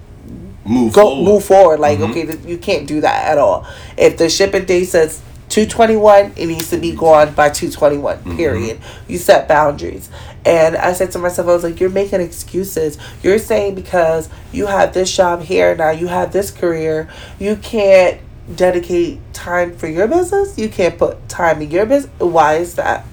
move 0.68 0.92
go 0.92 1.02
forward. 1.02 1.24
move 1.24 1.44
forward. 1.44 1.80
Like, 1.80 1.98
Mhm. 1.98 2.10
okay, 2.10 2.26
th- 2.26 2.38
you 2.46 2.58
can't 2.58 2.86
do 2.86 3.00
that 3.00 3.26
at 3.28 3.38
all. 3.38 3.64
If 3.96 4.16
the 4.16 4.28
shipping 4.28 4.64
date 4.64 4.84
says 4.84 5.20
two 5.48 5.66
twenty 5.66 5.96
one, 5.96 6.32
it 6.36 6.46
needs 6.46 6.70
to 6.70 6.76
be 6.76 6.92
gone 6.92 7.32
by 7.34 7.50
two 7.50 7.70
twenty 7.70 7.96
one. 7.98 8.18
Mm-hmm. 8.18 8.36
Period. 8.36 8.78
You 9.08 9.18
set 9.18 9.48
boundaries. 9.48 10.08
And 10.44 10.76
I 10.76 10.92
said 10.92 11.10
to 11.12 11.18
myself, 11.18 11.48
I 11.48 11.52
was 11.54 11.64
like, 11.64 11.80
you're 11.80 11.90
making 11.90 12.20
excuses. 12.20 12.98
You're 13.22 13.38
saying 13.40 13.74
because 13.74 14.28
you 14.52 14.66
have 14.66 14.92
this 14.94 15.14
job 15.14 15.42
here 15.42 15.74
now, 15.74 15.90
you 15.90 16.06
have 16.06 16.30
this 16.32 16.52
career, 16.52 17.08
you 17.40 17.56
can't 17.56 18.18
dedicate 18.54 19.18
time 19.32 19.76
for 19.76 19.88
your 19.88 20.06
business. 20.06 20.56
You 20.56 20.68
can't 20.68 20.96
put 20.96 21.28
time 21.28 21.62
in 21.62 21.70
your 21.72 21.84
business. 21.84 22.12
Why 22.20 22.54
is 22.58 22.74
that? 22.76 23.04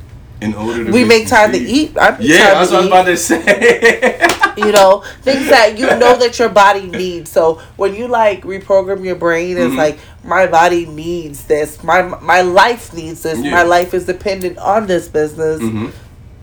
In 0.43 0.53
order 0.55 0.85
to 0.85 0.91
We 0.91 1.03
make 1.05 1.27
time 1.27 1.51
to 1.51 1.57
eat. 1.57 1.97
I 1.97 2.11
make 2.11 2.21
yeah 2.21 2.53
that's 2.55 2.69
to 2.69 2.75
what 2.75 2.83
i 2.83 2.85
was 2.85 2.87
about 2.87 3.05
to 3.05 3.17
say. 3.17 4.27
You 4.57 4.71
know 4.71 5.03
things 5.21 5.47
that 5.55 5.77
you 5.79 5.87
know 5.87 6.17
that 6.17 6.37
your 6.39 6.49
body 6.49 6.85
needs. 6.87 7.31
So 7.31 7.61
when 7.75 7.95
you 7.95 8.07
like 8.07 8.43
reprogram 8.43 9.03
your 9.03 9.15
brain 9.15 9.57
it's 9.57 9.73
Mhm. 9.73 9.77
like 9.77 9.99
my 10.23 10.45
body 10.47 10.85
needs 10.85 11.45
this. 11.45 11.83
My 11.83 12.01
my 12.03 12.41
life 12.41 12.93
needs 12.93 13.23
this. 13.23 13.39
Yeah. 13.39 13.51
my 13.51 13.63
life 13.63 13.93
is 13.93 14.05
dependent 14.05 14.57
on 14.59 14.87
this 14.87 15.07
business. 15.07 15.59
Mhm. 15.61 15.91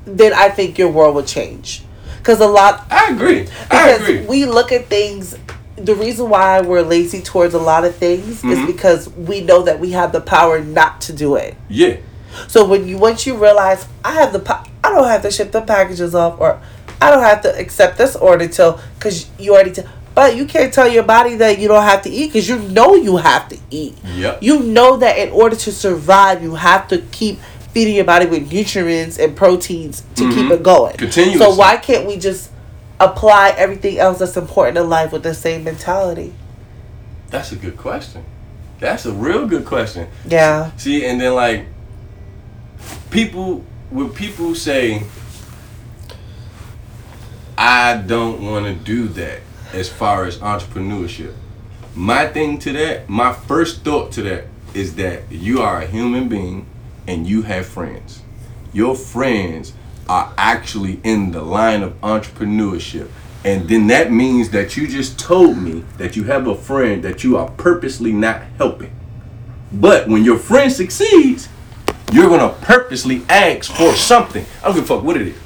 then 0.06 0.32
i 0.32 0.48
think 0.48 0.78
your 0.78 0.88
world 0.88 1.14
would 1.14 1.26
change. 1.26 1.84
Because 2.18 2.40
a 2.40 2.46
lot 2.46 2.84
i 2.90 3.10
agree. 3.12 3.46
I 3.70 3.90
agree. 3.90 4.20
we 4.26 4.44
look 4.46 4.72
at 4.72 4.86
things 4.88 5.36
the 5.76 5.94
reason 5.94 6.28
why 6.28 6.60
we're 6.60 6.82
lazy 6.82 7.22
towards 7.22 7.54
a 7.54 7.58
lot 7.58 7.84
of 7.84 7.94
things 7.96 8.28
is 8.44 8.58
Mhm. 8.58 8.66
because 8.66 9.08
we 9.16 9.40
know 9.40 9.62
that 9.62 9.78
we 9.80 9.90
have 9.92 10.10
the 10.12 10.20
power 10.20 10.60
not 10.60 11.00
to 11.02 11.12
do 11.12 11.36
it. 11.36 11.54
Yeah 11.68 11.96
so 12.48 12.64
when 12.66 12.86
you 12.86 12.96
once 12.98 13.26
you 13.26 13.36
realize 13.36 13.86
I 14.04 14.12
have 14.14 14.32
the 14.32 14.40
I 14.84 14.90
don't 14.90 15.08
have 15.08 15.22
to 15.22 15.30
ship 15.30 15.52
the 15.52 15.60
packages 15.62 16.14
off 16.14 16.40
or 16.40 16.60
I 17.00 17.10
don't 17.10 17.22
have 17.22 17.42
to 17.42 17.58
accept 17.58 17.98
this 17.98 18.16
order 18.16 18.46
till 18.48 18.80
because 18.98 19.28
you 19.38 19.54
already 19.54 19.72
t- 19.72 19.82
but 20.14 20.36
you 20.36 20.44
can't 20.44 20.72
tell 20.74 20.88
your 20.88 21.02
body 21.04 21.36
that 21.36 21.58
you 21.58 21.68
don't 21.68 21.82
have 21.84 22.02
to 22.02 22.10
eat 22.10 22.26
because 22.28 22.48
you 22.48 22.58
know 22.58 22.94
you 22.94 23.16
have 23.16 23.48
to 23.48 23.58
eat. 23.70 23.96
Yep. 24.16 24.42
You 24.42 24.60
know 24.64 24.96
that 24.98 25.16
in 25.18 25.30
order 25.30 25.56
to 25.56 25.72
survive, 25.72 26.42
you 26.42 26.56
have 26.56 26.88
to 26.88 26.98
keep 27.12 27.38
feeding 27.72 27.94
your 27.94 28.04
body 28.04 28.26
with 28.26 28.52
nutrients 28.52 29.18
and 29.18 29.36
proteins 29.36 30.02
to 30.16 30.28
keep 30.28 30.46
Mhm. 30.46 30.50
it 30.50 30.62
going. 30.62 30.96
Continuously. 30.96 31.38
So 31.38 31.54
why 31.54 31.76
can't 31.76 32.06
we 32.06 32.16
just 32.16 32.50
apply 32.98 33.54
everything 33.56 33.98
else 33.98 34.18
that's 34.18 34.36
important 34.36 34.76
in 34.76 34.88
life 34.88 35.12
with 35.12 35.22
the 35.22 35.32
same 35.34 35.64
mentality? 35.64 36.34
that's 37.30 37.52
a 37.52 37.56
good 37.56 37.76
question 37.76 38.24
That's 38.80 39.06
a 39.06 39.12
real 39.12 39.46
good 39.46 39.64
question. 39.64 40.08
Yeah. 40.26 40.72
See, 40.76 41.04
and 41.06 41.20
then 41.20 41.34
like 41.34 41.66
people 43.10 43.64
when 43.90 44.10
people 44.10 44.54
say 44.54 45.02
I 47.58 47.98
don't 47.98 48.42
want 48.42 48.64
to 48.64 48.72
do 48.72 49.08
that 49.08 49.40
as 49.74 49.88
far 49.88 50.24
as 50.24 50.38
entrepreneurship. 50.38 51.34
My 51.94 52.26
thing 52.26 52.58
to 52.60 52.72
that, 52.72 53.08
my 53.08 53.32
first 53.32 53.84
thought 53.84 54.12
to 54.12 54.22
that 54.22 54.44
is 54.72 54.94
that 54.94 55.30
you 55.30 55.60
are 55.60 55.82
a 55.82 55.86
human 55.86 56.28
being 56.28 56.66
and 57.06 57.26
you 57.26 57.42
have 57.42 57.66
friends. 57.66 58.22
Your 58.72 58.94
friends 58.94 59.74
are 60.08 60.32
actually 60.38 61.00
in 61.04 61.32
the 61.32 61.42
line 61.42 61.82
of 61.82 62.00
entrepreneurship. 62.00 63.10
And 63.44 63.68
then 63.68 63.88
that 63.88 64.10
means 64.10 64.50
that 64.50 64.76
you 64.76 64.86
just 64.86 65.18
told 65.18 65.58
me 65.58 65.84
that 65.98 66.16
you 66.16 66.24
have 66.24 66.46
a 66.46 66.54
friend 66.54 67.02
that 67.02 67.24
you 67.24 67.36
are 67.36 67.50
purposely 67.50 68.12
not 68.12 68.42
helping. 68.56 68.92
But 69.70 70.08
when 70.08 70.24
your 70.24 70.38
friend 70.38 70.72
succeeds, 70.72 71.49
you're 72.12 72.28
gonna 72.28 72.54
purposely 72.60 73.22
ask 73.28 73.70
for 73.72 73.94
something. 73.94 74.44
I 74.62 74.66
don't 74.66 74.74
give 74.74 74.84
a 74.84 74.86
fuck 74.86 75.02
what 75.02 75.16
it 75.16 75.28
is. 75.28 75.38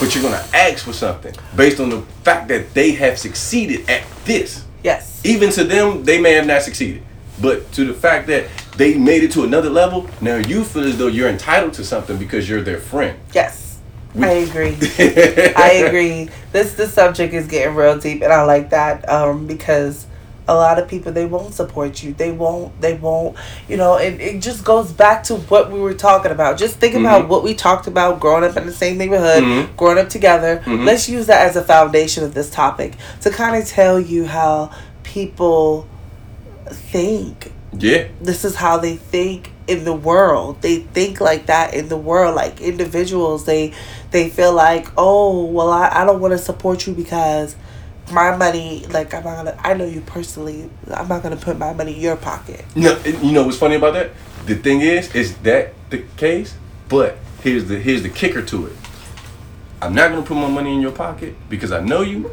But 0.00 0.14
you're 0.14 0.22
gonna 0.22 0.44
ask 0.54 0.84
for 0.84 0.92
something 0.92 1.34
based 1.54 1.80
on 1.80 1.90
the 1.90 2.00
fact 2.22 2.48
that 2.48 2.72
they 2.74 2.92
have 2.92 3.18
succeeded 3.18 3.88
at 3.88 4.04
this. 4.24 4.64
Yes. 4.82 5.20
Even 5.24 5.50
to 5.50 5.64
them, 5.64 6.04
they 6.04 6.20
may 6.20 6.32
have 6.32 6.46
not 6.46 6.62
succeeded. 6.62 7.02
But 7.40 7.70
to 7.72 7.84
the 7.84 7.94
fact 7.94 8.26
that 8.28 8.46
they 8.76 8.94
made 8.94 9.22
it 9.22 9.32
to 9.32 9.44
another 9.44 9.68
level, 9.68 10.08
now 10.20 10.36
you 10.36 10.64
feel 10.64 10.84
as 10.84 10.96
though 10.96 11.08
you're 11.08 11.28
entitled 11.28 11.74
to 11.74 11.84
something 11.84 12.16
because 12.16 12.48
you're 12.48 12.62
their 12.62 12.78
friend. 12.78 13.18
Yes. 13.34 13.78
I 14.18 14.30
agree. 14.30 14.76
I 15.56 15.82
agree. 15.86 16.30
This 16.52 16.74
this 16.74 16.92
subject 16.92 17.34
is 17.34 17.46
getting 17.46 17.74
real 17.74 17.98
deep, 17.98 18.22
and 18.22 18.32
I 18.32 18.44
like 18.44 18.70
that 18.70 19.06
um, 19.10 19.46
because 19.46 20.06
a 20.48 20.54
lot 20.54 20.78
of 20.78 20.86
people 20.86 21.10
they 21.12 21.26
won't 21.26 21.54
support 21.54 22.02
you. 22.02 22.12
They 22.14 22.30
won't. 22.30 22.80
They 22.80 22.94
won't. 22.94 23.36
You 23.68 23.76
know, 23.76 23.96
and 23.96 24.20
it 24.20 24.40
just 24.40 24.64
goes 24.64 24.92
back 24.92 25.24
to 25.24 25.34
what 25.36 25.72
we 25.72 25.80
were 25.80 25.94
talking 25.94 26.30
about. 26.30 26.56
Just 26.56 26.76
think 26.76 26.94
about 26.94 27.24
Mhm. 27.24 27.28
what 27.28 27.42
we 27.42 27.54
talked 27.54 27.86
about 27.88 28.20
growing 28.20 28.44
up 28.44 28.56
in 28.56 28.64
the 28.66 28.72
same 28.72 28.96
neighborhood, 28.96 29.42
Mhm. 29.42 29.76
growing 29.76 29.98
up 29.98 30.08
together. 30.08 30.62
Mhm. 30.64 30.84
Let's 30.84 31.08
use 31.08 31.26
that 31.26 31.46
as 31.48 31.56
a 31.56 31.62
foundation 31.62 32.22
of 32.24 32.34
this 32.34 32.48
topic 32.50 32.92
to 33.22 33.30
kind 33.30 33.56
of 33.60 33.68
tell 33.68 33.98
you 33.98 34.26
how 34.26 34.70
people 35.02 35.86
think 36.70 37.52
Yeah. 37.78 38.04
this 38.20 38.44
is 38.44 38.54
how 38.56 38.78
they 38.78 38.96
think 38.96 39.50
in 39.66 39.84
the 39.84 39.92
world 39.92 40.58
they 40.60 40.76
think 40.94 41.20
like 41.20 41.46
that 41.46 41.74
in 41.74 41.88
the 41.88 41.96
world 41.96 42.36
like 42.36 42.60
individuals 42.60 43.44
they 43.46 43.72
they 44.12 44.28
feel 44.28 44.52
like 44.52 44.86
oh 44.96 45.44
well 45.44 45.70
i, 45.72 45.88
I 45.92 46.04
don't 46.04 46.20
want 46.20 46.30
to 46.32 46.38
support 46.38 46.86
you 46.86 46.92
because 46.92 47.56
my 48.12 48.36
money 48.36 48.86
like 48.90 49.12
i'm 49.14 49.24
not 49.24 49.36
gonna 49.36 49.58
i 49.64 49.74
know 49.74 49.84
you 49.84 50.00
personally 50.02 50.70
i'm 50.94 51.08
not 51.08 51.22
gonna 51.22 51.36
put 51.36 51.58
my 51.58 51.72
money 51.72 51.94
in 51.94 52.00
your 52.00 52.16
pocket 52.16 52.64
No, 52.76 52.96
you 53.04 53.32
know 53.32 53.42
what's 53.44 53.58
funny 53.58 53.76
about 53.76 53.94
that? 53.94 54.10
The 54.46 54.54
thing 54.54 54.80
is, 54.80 55.12
is 55.14 55.36
that 55.38 55.74
the 55.90 56.04
case? 56.16 56.54
But 56.88 57.18
here's 57.42 57.64
the 57.64 57.78
here's 57.80 58.02
the 58.04 58.08
kicker 58.08 58.42
to 58.42 58.66
it. 58.66 58.76
I'm 59.82 59.92
not 59.92 60.10
gonna 60.10 60.22
put 60.22 60.36
my 60.36 60.48
money 60.48 60.72
in 60.72 60.80
your 60.80 60.92
pocket 60.92 61.34
because 61.48 61.72
I 61.72 61.80
know 61.80 62.02
you. 62.02 62.30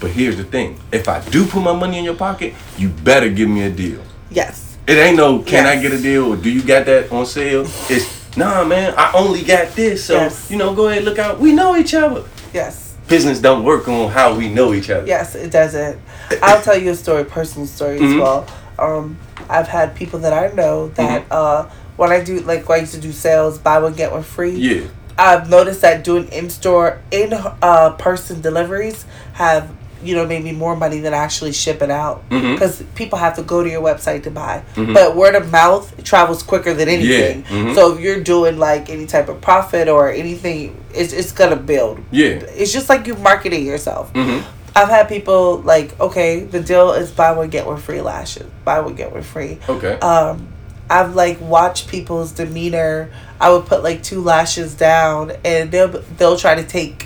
But 0.00 0.10
here's 0.10 0.36
the 0.36 0.44
thing: 0.44 0.78
if 0.92 1.08
I 1.08 1.20
do 1.30 1.46
put 1.46 1.62
my 1.62 1.72
money 1.72 1.96
in 1.98 2.04
your 2.04 2.14
pocket, 2.16 2.52
you 2.76 2.90
better 2.90 3.30
give 3.30 3.48
me 3.48 3.62
a 3.62 3.70
deal. 3.70 4.02
yes 4.30 4.76
It 4.86 4.98
ain't 4.98 5.16
no 5.16 5.38
can 5.40 5.64
I 5.66 5.80
get 5.80 5.92
a 5.92 6.00
deal 6.00 6.32
or 6.32 6.36
do 6.36 6.50
you 6.50 6.62
got 6.62 6.84
that 6.86 7.10
on 7.10 7.24
sale? 7.24 7.64
It's 7.88 8.36
nah, 8.36 8.62
man. 8.64 8.92
I 8.98 9.12
only 9.14 9.42
got 9.42 9.74
this, 9.74 10.04
so 10.04 10.14
Yes. 10.14 10.50
you 10.50 10.58
know, 10.58 10.74
go 10.74 10.88
ahead, 10.88 11.04
look 11.04 11.18
out. 11.18 11.40
We 11.40 11.52
know 11.52 11.74
each 11.74 11.94
other. 11.94 12.24
yes 12.52 12.85
Business 13.08 13.38
don't 13.40 13.62
work 13.62 13.86
on 13.88 14.10
how 14.10 14.34
we 14.34 14.48
know 14.48 14.74
each 14.74 14.90
other. 14.90 15.06
yes 15.06 15.34
it 15.36 15.50
doesn't 15.52 16.00
i'll 16.42 16.60
tell 16.60 16.76
you 16.76 16.90
a 16.90 16.94
story 16.96 17.24
personal 17.24 17.66
story 17.66 18.00
Mhm. 18.00 18.14
as 18.14 18.20
well 18.20 18.46
um 18.80 19.16
i've 19.48 19.68
had 19.68 19.94
people 19.94 20.18
that 20.20 20.32
i 20.32 20.52
know 20.54 20.88
that 20.88 21.22
Mm-hmm. 21.22 21.28
uh 21.30 21.70
when 21.96 22.10
i 22.10 22.22
do 22.22 22.40
like 22.40 22.68
when 22.68 22.78
i 22.78 22.80
used 22.80 22.94
to 22.94 23.00
do 23.00 23.12
sales 23.12 23.58
buy 23.58 23.78
one 23.78 23.92
get 23.94 24.10
one 24.12 24.22
free 24.24 24.50
Yeah. 24.50 24.86
I've 25.18 25.48
noticed 25.48 25.80
that 25.80 26.04
doing 26.04 26.28
in 26.28 26.50
store 26.50 26.98
in 27.10 27.32
uh 27.32 27.90
person 27.92 28.40
deliveries 28.42 29.04
have 29.34 29.70
you 30.02 30.14
know 30.14 30.26
maybe 30.26 30.52
more 30.52 30.76
money 30.76 31.00
than 31.00 31.14
actually 31.14 31.52
shipping 31.52 31.90
out 31.90 32.22
Mhm. 32.30 32.52
because 32.54 32.82
people 32.94 33.18
have 33.18 33.34
to 33.36 33.42
go 33.42 33.62
to 33.62 33.68
your 33.70 33.82
website 33.82 34.22
to 34.24 34.30
buy. 34.30 34.62
Mhm. 34.76 34.94
But 34.94 35.16
word 35.16 35.34
of 35.34 35.50
mouth 35.50 35.92
travels 36.04 36.42
quicker 36.42 36.74
than 36.74 36.88
anything. 36.88 37.42
mhm. 37.44 37.74
So 37.74 37.94
if 37.94 38.00
you're 38.00 38.20
doing 38.20 38.58
like 38.58 38.90
any 38.90 39.06
type 39.06 39.28
of 39.28 39.40
profit 39.40 39.88
or 39.88 40.10
anything, 40.10 40.76
it's 40.94 41.12
it's 41.12 41.32
gonna 41.32 41.56
build. 41.56 41.98
Yeah. 42.10 42.40
It's 42.56 42.72
just 42.72 42.88
like 42.88 43.06
you 43.06 43.14
marketing 43.16 43.64
yourself. 43.66 44.12
Mm-hmm. 44.12 44.40
I've 44.74 44.88
had 44.90 45.08
people 45.08 45.62
like, 45.64 45.98
okay, 45.98 46.40
the 46.40 46.60
deal 46.60 46.92
is 46.92 47.10
buy 47.10 47.32
one 47.32 47.48
get 47.48 47.66
one 47.66 47.78
free 47.78 48.02
lashes, 48.02 48.44
buy 48.64 48.80
one 48.80 48.94
get 48.94 49.10
one 49.12 49.22
free 49.22 49.58
Okay. 49.68 49.98
um 50.00 50.48
I've 50.88 51.16
like 51.16 51.40
watched 51.40 51.88
people's 51.88 52.30
demeanor. 52.30 53.10
I 53.40 53.50
would 53.50 53.66
put 53.66 53.82
like 53.82 54.02
two 54.04 54.20
lashes 54.20 54.74
down, 54.74 55.32
and 55.44 55.72
they'll 55.72 55.88
they'll 56.16 56.36
try 56.36 56.54
to 56.54 56.62
take 56.62 57.05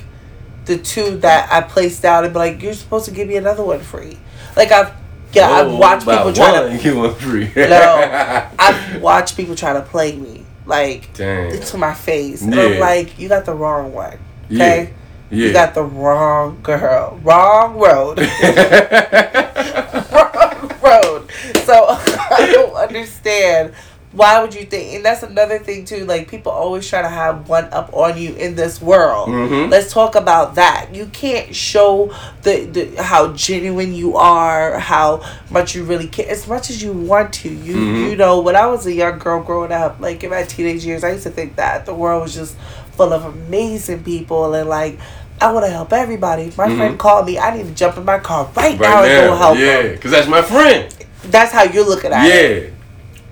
the 0.70 0.78
two 0.78 1.16
that 1.18 1.52
I 1.52 1.60
placed 1.62 2.04
out 2.04 2.22
and 2.24 2.32
be 2.32 2.38
like, 2.38 2.62
"You're 2.62 2.74
supposed 2.74 3.04
to 3.06 3.10
give 3.10 3.26
me 3.28 3.34
another 3.36 3.64
one 3.64 3.80
free." 3.80 4.16
Like 4.56 4.70
I've 4.70 4.92
yeah, 5.32 5.48
I've 5.48 5.66
Oh, 5.68 5.76
watched 5.76 6.06
people 6.06 6.32
try 6.32 6.60
one, 6.60 6.70
to 6.76 6.82
get 6.82 6.96
one 6.96 7.14
free. 7.14 7.50
No. 7.56 8.50
I've 8.58 9.00
watched 9.02 9.36
people 9.36 9.54
try 9.56 9.72
to 9.72 9.80
play 9.82 10.16
me 10.16 10.44
like 10.66 11.12
Damn. 11.14 11.60
to 11.60 11.76
my 11.78 11.92
face, 11.94 12.42
and 12.42 12.54
Yeah. 12.54 12.62
I'm 12.62 12.78
like, 12.80 13.18
"You 13.18 13.28
got 13.28 13.44
the 13.44 13.54
wrong 13.54 13.92
one." 13.92 14.18
Yeah. 14.48 14.64
Okay. 14.64 14.92
Yeah. 15.30 15.46
You 15.46 15.52
got 15.52 15.74
the 15.74 15.82
wrong 15.84 16.58
girl, 16.62 17.18
wrong 17.22 17.76
road. 17.78 18.18
wrong 20.12 20.72
road. 20.82 21.30
So 21.64 21.86
I 21.88 22.50
don't 22.52 22.74
understand. 22.74 23.72
Why 24.12 24.42
would 24.42 24.54
you 24.54 24.64
think? 24.64 24.96
And 24.96 25.04
that's 25.04 25.22
another 25.22 25.60
thing 25.60 25.84
too. 25.84 26.04
Like 26.04 26.28
people 26.28 26.50
always 26.50 26.88
try 26.88 27.00
to 27.00 27.08
have 27.08 27.48
one 27.48 27.66
up 27.72 27.90
on 27.94 28.18
you 28.18 28.34
in 28.34 28.56
this 28.56 28.82
world. 28.82 29.28
Mhm. 29.28 29.70
Let's 29.70 29.92
talk 29.92 30.16
about 30.16 30.56
that. 30.56 30.88
You 30.92 31.06
can't 31.12 31.54
show 31.54 32.12
the, 32.42 32.64
the 32.64 33.00
how 33.02 33.32
genuine 33.34 33.94
you 33.94 34.16
are, 34.16 34.80
how 34.80 35.22
much 35.48 35.76
you 35.76 35.84
really 35.84 36.08
care, 36.08 36.28
as 36.28 36.48
much 36.48 36.70
as 36.70 36.82
you 36.82 36.92
want 36.92 37.32
to. 37.34 37.48
You 37.48 37.74
Mhm. 37.76 38.10
you 38.10 38.16
know, 38.16 38.40
when 38.40 38.56
I 38.56 38.66
was 38.66 38.84
a 38.86 38.92
young 38.92 39.20
girl 39.20 39.42
growing 39.44 39.70
up, 39.70 39.98
like 40.00 40.24
in 40.24 40.30
my 40.30 40.42
teenage 40.42 40.84
years, 40.84 41.04
I 41.04 41.10
used 41.12 41.22
to 41.22 41.30
think 41.30 41.54
that 41.54 41.86
the 41.86 41.94
world 41.94 42.22
was 42.22 42.34
just 42.34 42.56
full 42.96 43.12
of 43.12 43.24
amazing 43.24 44.02
people 44.02 44.54
and 44.54 44.68
like. 44.68 44.98
I 45.42 45.50
want 45.52 45.64
to 45.64 45.72
help 45.72 45.90
everybody. 45.94 46.42
If 46.42 46.58
my 46.58 46.66
Mhm. 46.66 46.76
friend 46.76 46.98
called 46.98 47.24
me, 47.24 47.38
I 47.38 47.56
need 47.56 47.64
to 47.64 47.72
jump 47.72 47.96
in 47.96 48.04
my 48.04 48.18
car 48.18 48.46
right, 48.54 48.78
right 48.78 48.78
now 48.78 49.02
and 49.04 49.30
go 49.30 49.34
help 49.36 49.56
yeah, 49.56 49.82
because 49.88 50.10
that's 50.10 50.28
my 50.28 50.42
friend. 50.42 50.92
That's 51.30 51.50
how 51.50 51.62
you're 51.62 51.86
looking 51.86 52.12
at 52.12 52.26
it. 52.26 52.62
Yeah. 52.64 52.70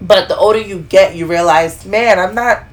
But 0.01 0.29
the 0.29 0.37
older 0.37 0.61
you 0.61 0.81
get, 0.89 1.17
you 1.17 1.27
realize, 1.27 1.85
man, 1.85 2.19
I'm 2.19 2.35
not, 2.35 2.65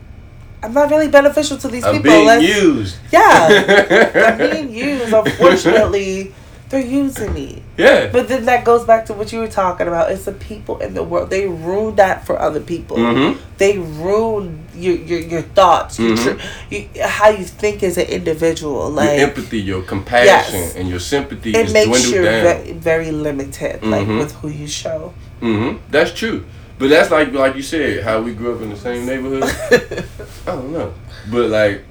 I'm 0.61 0.73
not 0.73 0.89
really 0.91 1.07
beneficial 1.07 1.57
to 1.57 1.67
these 1.67 1.83
I'm 1.83 1.95
people. 1.95 2.11
being 2.11 2.25
Let's- 2.27 2.43
used. 2.43 2.97
Yeah, 3.11 4.11
I'm 4.27 4.37
being 4.37 4.71
used. 4.73 5.11
Unfortunately, 5.13 6.33
they're 6.69 6.79
using 6.85 7.33
me. 7.33 7.61
Yeah. 7.77 8.09
But 8.11 8.27
then 8.27 8.45
that 8.45 8.63
goes 8.65 8.85
back 8.85 9.05
to 9.07 9.13
what 9.13 9.31
you 9.31 9.39
were 9.39 9.47
talking 9.47 9.87
about. 9.87 10.11
It's 10.11 10.25
the 10.25 10.31
people 10.31 10.79
in 10.79 10.93
the 10.93 11.03
world. 11.03 11.29
They 11.29 11.47
ruin 11.47 11.95
that 11.97 12.25
for 12.25 12.39
other 12.39 12.59
people. 12.59 12.97
Mhm. 12.97 13.37
They 13.57 13.77
ruin 13.77 14.63
your 14.75 14.95
your, 14.95 15.19
your 15.19 15.41
thoughts, 15.41 15.99
your, 15.99 16.15
Mhm. 16.17 16.39
tr- 16.39 16.45
you, 16.73 16.87
how 17.03 17.29
you 17.29 17.43
think 17.45 17.83
as 17.83 17.97
an 17.97 18.05
individual. 18.07 18.89
Like 18.89 19.17
your 19.19 19.27
empathy, 19.29 19.59
your 19.61 19.81
compassion, 19.83 20.59
Yes. 20.59 20.75
and 20.75 20.87
your 20.89 20.99
sympathy 20.99 21.51
it 21.55 21.71
makes 21.71 22.09
you 22.09 22.21
ve- 22.23 22.71
very 22.73 23.11
limited, 23.11 23.83
like 23.83 24.07
Mhm. 24.07 24.19
with 24.19 24.31
who 24.33 24.47
you 24.49 24.67
show. 24.67 25.13
hmm 25.39 25.73
That's 25.91 26.11
true. 26.11 26.45
But 26.77 26.89
that's 26.89 27.09
like 27.11 27.31
like 27.31 27.55
you 27.55 27.61
said, 27.61 28.03
how 28.03 28.21
we 28.21 28.33
grew 28.33 28.55
up 28.55 28.61
in 28.61 28.69
the 28.69 28.75
same 28.77 29.05
neighborhood. 29.05 29.43
I 30.47 30.51
don't 30.51 30.73
know. 30.73 30.93
But 31.31 31.49
like 31.49 31.83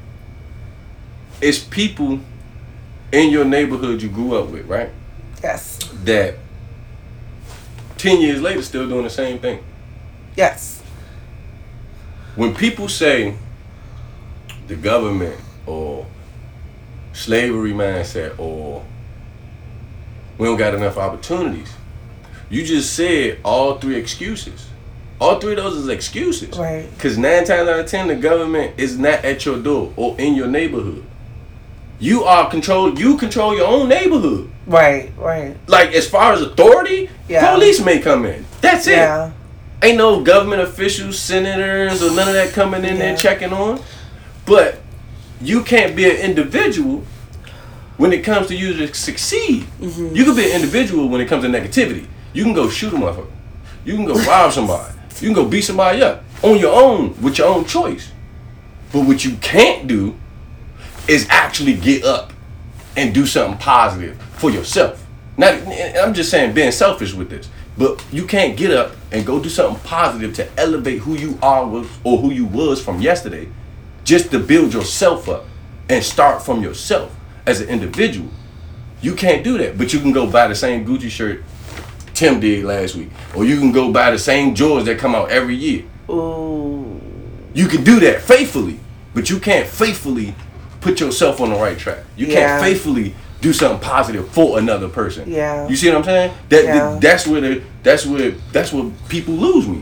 it's 1.41 1.59
people 1.59 2.21
in 3.13 3.31
your 3.31 3.45
neighborhood 3.45 4.03
you 4.03 4.09
grew 4.09 4.37
up 4.37 4.49
with, 4.49 4.67
right? 4.67 4.91
yes, 5.43 5.79
That 6.05 6.37
ten 7.99 8.21
years 8.21 8.41
later 8.41 8.63
still 8.63 8.89
doing 8.89 9.05
the 9.05 9.11
same 9.11 9.39
thing. 9.39 9.63
yes, 10.37 10.83
When 12.37 12.55
people 12.55 12.89
say 12.89 13.37
the 14.67 14.77
government 14.77 15.39
or 15.67 16.07
slavery 17.13 17.73
mindset 17.73 18.39
or 18.39 18.85
we 20.39 20.47
don't 20.47 20.57
got 20.57 20.75
enough 20.75 20.97
opportunities, 20.99 21.73
you 22.51 22.65
just 22.65 22.95
said 22.95 23.39
all 23.45 23.79
three 23.79 23.97
excuses. 23.97 24.67
All 25.21 25.39
three 25.39 25.53
of 25.53 25.59
those 25.59 25.77
is 25.77 25.89
excuses. 25.89 26.57
right, 26.59 26.89
Because 26.95 27.17
nine 27.17 27.45
times 27.45 27.69
out 27.69 27.81
of 27.81 27.87
ten, 27.87 28.09
the 28.09 28.17
government 28.17 28.75
is 28.79 28.99
not 28.99 29.25
at 29.25 29.45
your 29.47 29.59
door 29.59 29.93
or 29.97 30.17
in 30.21 30.35
your 30.35 30.49
neighborhood. 30.49 31.05
You 32.01 32.25
are 32.25 32.51
control. 32.51 32.99
You 32.99 33.17
control 33.17 33.57
your 33.57 33.67
own 33.69 33.89
neighborhood. 33.89 34.51
right, 34.67 35.13
right. 35.17 35.57
Like 35.69 35.93
as 35.93 36.09
far 36.09 36.33
as 36.33 36.43
authority, 36.43 37.09
Yeah. 37.29 37.55
police 37.55 37.81
may 37.83 38.01
come 38.01 38.27
in. 38.27 38.45
That's 38.61 38.87
it. 38.87 38.97
Yeah, 38.97 39.31
Ain't 39.83 39.99
no 39.99 40.23
government 40.23 40.63
officials, 40.63 41.19
senators, 41.19 42.03
or 42.03 42.15
none 42.15 42.27
of 42.29 42.35
that 42.35 42.53
coming 42.53 42.85
in 42.85 42.99
there 42.99 43.17
checking 43.17 43.53
on. 43.53 43.81
But 44.47 44.81
you 45.41 45.63
can't 45.63 45.95
be 45.95 46.05
an 46.11 46.17
individual 46.17 47.05
when 47.99 48.13
it 48.13 48.23
comes 48.25 48.49
to 48.49 48.57
you 48.57 48.73
to 48.75 48.93
succeed. 48.95 49.65
Mm-hmm. 49.81 50.17
You 50.17 50.25
can 50.25 50.35
be 50.37 50.51
an 50.51 50.57
individual 50.57 51.09
when 51.09 51.21
it 51.21 51.29
comes 51.29 51.45
to 51.45 51.49
negativity. 51.51 52.07
You 52.33 52.43
can 52.45 52.53
go 52.55 52.69
shoot 52.69 52.93
a 52.93 52.97
motherfucker. 52.97 53.27
You 53.85 53.95
can 53.97 54.05
go 54.07 54.15
rob 54.25 54.53
somebody. 54.53 54.93
You 55.25 55.33
can 55.33 55.43
go 55.43 55.49
beat 55.49 55.63
somebody 55.63 56.03
up 56.03 56.23
on 56.43 56.59
your 56.59 56.79
own 56.79 57.19
with 57.23 57.39
your 57.39 57.47
own 57.47 57.65
choice. 57.65 58.13
But 58.93 59.07
what 59.07 59.25
you 59.25 59.37
can't 59.37 59.87
do 59.87 60.19
is 61.09 61.27
actually 61.31 61.73
get 61.73 62.05
up 62.05 62.35
and 62.95 63.15
do 63.15 63.25
something 63.25 63.57
positive 63.57 64.21
for 64.35 64.51
yourself. 64.51 65.03
Now, 65.39 65.49
I'm 65.99 66.13
just 66.13 66.31
saying 66.31 66.53
being 66.53 66.73
selfish 66.73 67.15
with 67.15 67.31
this. 67.31 67.49
But 67.79 68.05
you 68.13 68.27
can't 68.27 68.55
get 68.55 68.71
up 68.71 68.97
and 69.13 69.25
go 69.25 69.43
do 69.43 69.49
something 69.49 69.83
positive 69.83 70.35
to 70.35 70.61
elevate 70.61 70.99
who 70.99 71.15
you 71.15 71.39
are 71.41 71.67
with, 71.67 71.91
or 72.05 72.19
who 72.19 72.31
you 72.31 72.45
was 72.45 72.85
from 72.85 73.01
yesterday, 73.01 73.49
just 74.05 74.31
to 74.33 74.39
build 74.39 74.75
yourself 74.75 75.27
up 75.31 75.47
and 75.89 76.05
start 76.05 76.43
from 76.43 76.63
yourself 76.63 77.17
as 77.47 77.63
an 77.63 77.71
individual. 77.71 78.29
You 79.01 79.15
can't 79.15 79.43
do 79.43 79.57
that. 79.57 79.79
But 79.79 79.95
you 79.95 80.01
can 80.01 80.13
go 80.13 80.31
buy 80.31 80.49
the 80.49 80.55
same 80.55 80.85
Gucci 80.85 81.09
shirt 81.09 81.43
Tim 82.15 82.41
did 82.41 82.65
last 82.65 82.95
week, 82.95 83.11
or 83.35 83.45
you 83.45 83.59
can 83.59 83.73
go 83.73 83.93
buy 83.93 84.11
the 84.11 84.19
same 84.19 84.55
Jordans 84.55 84.85
that 84.87 84.99
come 84.99 85.15
out 85.15 85.31
every 85.31 85.57
year. 85.57 85.83
Ooh. 86.09 87.01
You 87.53 87.67
can 87.67 87.85
do 87.85 88.01
that 88.01 88.23
faithfully, 88.23 88.79
but 89.15 89.29
you 89.31 89.39
can't 89.39 89.67
faithfully 89.69 90.35
put 90.81 91.01
yourself 91.01 91.41
on 91.41 91.51
the 91.51 91.57
right 91.57 91.79
track. 91.79 91.99
You 92.17 92.27
Yeah. 92.27 92.35
can't 92.35 92.63
faithfully 92.63 93.15
do 93.41 93.53
something 93.53 93.81
positive 93.81 94.29
for 94.29 94.59
another 94.59 94.89
person. 94.89 95.25
Yeah. 95.31 95.69
You 95.69 95.77
see 95.77 95.89
what 95.89 95.99
I'm 95.99 96.05
saying? 96.05 96.31
That 96.49 96.65
Yeah. 96.65 96.97
that's 97.01 97.27
where 97.27 97.41
the 97.41 97.61
that's 97.83 98.07
where 98.07 98.33
that's 98.53 98.73
where 98.73 98.87
people 99.09 99.35
lose 99.35 99.67
me. 99.69 99.81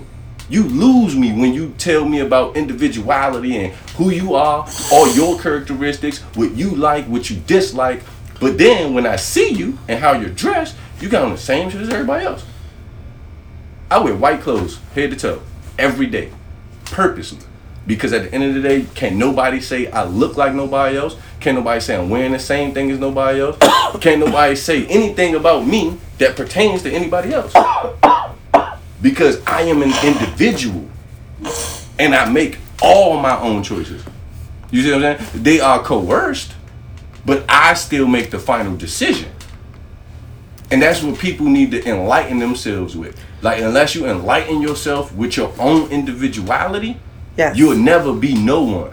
You 0.48 0.64
lose 0.64 1.14
me 1.16 1.32
when 1.32 1.54
you 1.54 1.72
tell 1.78 2.04
me 2.04 2.20
about 2.20 2.56
individuality 2.56 3.56
and 3.56 3.72
who 3.96 4.10
you 4.10 4.34
are, 4.34 4.66
all 4.90 5.08
your 5.14 5.38
characteristics, 5.38 6.20
what 6.34 6.52
you 6.56 6.70
like, 6.70 7.06
what 7.06 7.30
you 7.30 7.36
dislike. 7.46 8.02
But 8.40 8.58
then 8.58 8.92
when 8.92 9.06
I 9.06 9.16
see 9.16 9.50
you 9.50 9.78
and 9.88 10.00
how 10.00 10.12
you're 10.12 10.28
dressed, 10.30 10.74
you 11.02 11.08
got 11.08 11.24
on 11.24 11.32
the 11.32 11.38
same 11.38 11.68
shit 11.68 11.80
as 11.80 11.88
everybody 11.88 12.24
else. 12.24 12.44
I 13.90 13.98
wear 13.98 14.14
white 14.14 14.40
clothes, 14.40 14.78
head 14.94 15.10
to 15.10 15.16
toe, 15.16 15.42
every 15.76 16.06
day, 16.06 16.30
purposely. 16.84 17.40
Because 17.86 18.12
at 18.12 18.22
the 18.22 18.32
end 18.32 18.44
of 18.44 18.54
the 18.54 18.62
day, 18.62 18.86
can't 18.94 19.16
nobody 19.16 19.60
say 19.60 19.90
I 19.90 20.04
look 20.04 20.36
like 20.36 20.54
nobody 20.54 20.96
else. 20.96 21.16
Can't 21.40 21.56
nobody 21.56 21.80
say 21.80 21.96
I'm 21.96 22.08
wearing 22.08 22.30
the 22.30 22.38
same 22.38 22.72
thing 22.72 22.92
as 22.92 23.00
nobody 23.00 23.40
else. 23.40 23.58
can't 24.00 24.20
nobody 24.20 24.54
say 24.54 24.86
anything 24.86 25.34
about 25.34 25.66
me 25.66 25.98
that 26.18 26.36
pertains 26.36 26.84
to 26.84 26.92
anybody 26.92 27.34
else. 27.34 27.52
Because 29.02 29.44
I 29.44 29.62
am 29.62 29.82
an 29.82 29.92
individual 30.06 30.88
and 31.98 32.14
I 32.14 32.30
make 32.30 32.58
all 32.80 33.18
my 33.18 33.36
own 33.40 33.64
choices. 33.64 34.04
You 34.70 34.82
see 34.82 34.92
what 34.92 35.04
I'm 35.04 35.18
saying? 35.18 35.42
They 35.42 35.58
are 35.58 35.82
coerced, 35.82 36.54
but 37.26 37.44
I 37.48 37.74
still 37.74 38.06
make 38.06 38.30
the 38.30 38.38
final 38.38 38.76
decision. 38.76 39.32
And 40.72 40.80
that's 40.80 41.02
what 41.02 41.18
people 41.18 41.44
need 41.46 41.70
to 41.72 41.86
enlighten 41.86 42.38
themselves 42.38 42.96
with. 42.96 43.20
Like, 43.42 43.60
unless 43.60 43.94
you 43.94 44.06
enlighten 44.06 44.62
yourself 44.62 45.14
with 45.14 45.36
your 45.36 45.52
own 45.58 45.90
individuality, 45.90 46.96
Yes. 47.36 47.56
you'll 47.58 47.76
never 47.76 48.14
be 48.14 48.34
no 48.34 48.62
one. 48.62 48.92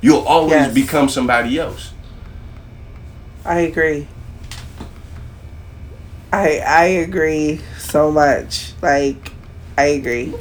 You'll 0.00 0.26
always 0.26 0.52
Yes. 0.66 0.74
become 0.74 1.08
somebody 1.08 1.60
else. 1.60 1.92
I 3.44 3.60
agree. 3.60 4.08
I 6.32 6.58
I 6.66 6.84
agree 7.06 7.60
so 7.78 8.10
much. 8.10 8.72
Like 8.82 9.30
I 9.78 9.84
agree. 9.84 10.34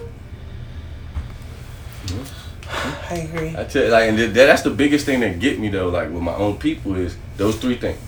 I 3.10 3.16
agree. 3.16 3.56
I 3.58 3.64
tell 3.64 3.86
you, 3.86 3.90
like, 3.92 4.10
and 4.10 4.18
th- 4.18 4.34
that's 4.34 4.64
the 4.64 4.70
biggest 4.70 5.06
thing 5.06 5.20
that 5.22 5.40
get 5.40 5.60
me 5.60 5.70
though, 5.70 5.90
like 5.90 6.12
with 6.12 6.22
my 6.24 6.36
own 6.36 6.58
people, 6.58 6.96
is 6.96 7.16
those 7.38 7.56
three 7.58 7.76
things: 7.78 8.00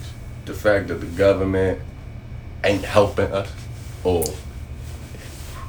the 0.44 0.52
fact 0.54 0.88
that 0.88 1.00
the 1.00 1.06
government 1.06 1.78
ain't 2.64 2.84
helping 2.84 3.32
us, 3.32 3.50
or 4.04 4.24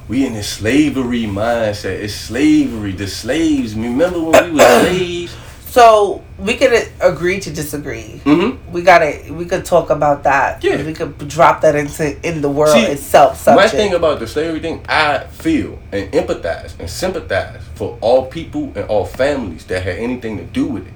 we 0.07 0.25
in 0.25 0.33
this 0.33 0.49
slavery 0.49 1.23
mindset. 1.23 1.99
It's 1.99 2.13
slavery. 2.13 2.91
The 2.91 3.07
slaves. 3.07 3.75
Remember 3.75 4.19
when 4.21 4.45
we 4.45 4.51
were 4.59 4.59
slaves? 4.81 5.35
So 5.67 6.21
we 6.37 6.55
could 6.57 6.91
agree 6.99 7.39
to 7.39 7.49
disagree. 7.49 8.19
Mm-hmm. 8.25 8.73
We 8.73 8.81
gotta 8.81 9.31
we 9.31 9.45
could 9.45 9.63
talk 9.63 9.89
about 9.89 10.23
that. 10.23 10.61
Yeah. 10.61 10.83
We 10.83 10.93
could 10.93 11.17
drop 11.29 11.61
that 11.61 11.75
into 11.75 12.19
in 12.27 12.41
the 12.41 12.49
world 12.49 12.73
See, 12.73 12.83
itself. 12.83 13.45
My 13.47 13.53
Subject. 13.55 13.71
thing 13.75 13.93
about 13.93 14.19
the 14.19 14.27
slavery 14.27 14.59
thing, 14.59 14.83
I 14.89 15.19
feel 15.19 15.79
and 15.93 16.11
empathize 16.11 16.77
and 16.77 16.89
sympathize 16.89 17.61
for 17.75 17.97
all 18.01 18.25
people 18.25 18.73
and 18.75 18.83
all 18.89 19.05
families 19.05 19.63
that 19.67 19.83
had 19.83 19.95
anything 19.97 20.37
to 20.39 20.43
do 20.43 20.65
with 20.65 20.87
it. 20.87 20.93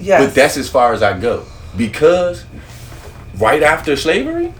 yes. 0.00 0.24
But 0.24 0.34
that's 0.34 0.56
as 0.56 0.70
far 0.70 0.94
as 0.94 1.02
I 1.02 1.18
go. 1.18 1.44
Because 1.76 2.46
right 3.36 3.62
after 3.62 3.96
slavery 3.96 4.54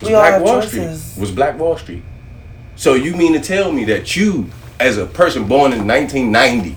was 0.00 0.08
We 0.08 0.14
Black 0.14 0.42
Wall 0.42 0.60
choices. 0.62 1.02
Street. 1.02 1.20
Was 1.20 1.30
Black 1.32 1.58
Wall 1.58 1.76
Street. 1.76 2.02
So 2.76 2.94
you 2.94 3.14
mean 3.14 3.32
to 3.34 3.40
tell 3.40 3.72
me 3.72 3.84
that 3.86 4.16
you, 4.16 4.50
as 4.78 4.96
a 4.96 5.06
person 5.06 5.46
born 5.46 5.72
in 5.72 5.86
1990, 5.86 6.76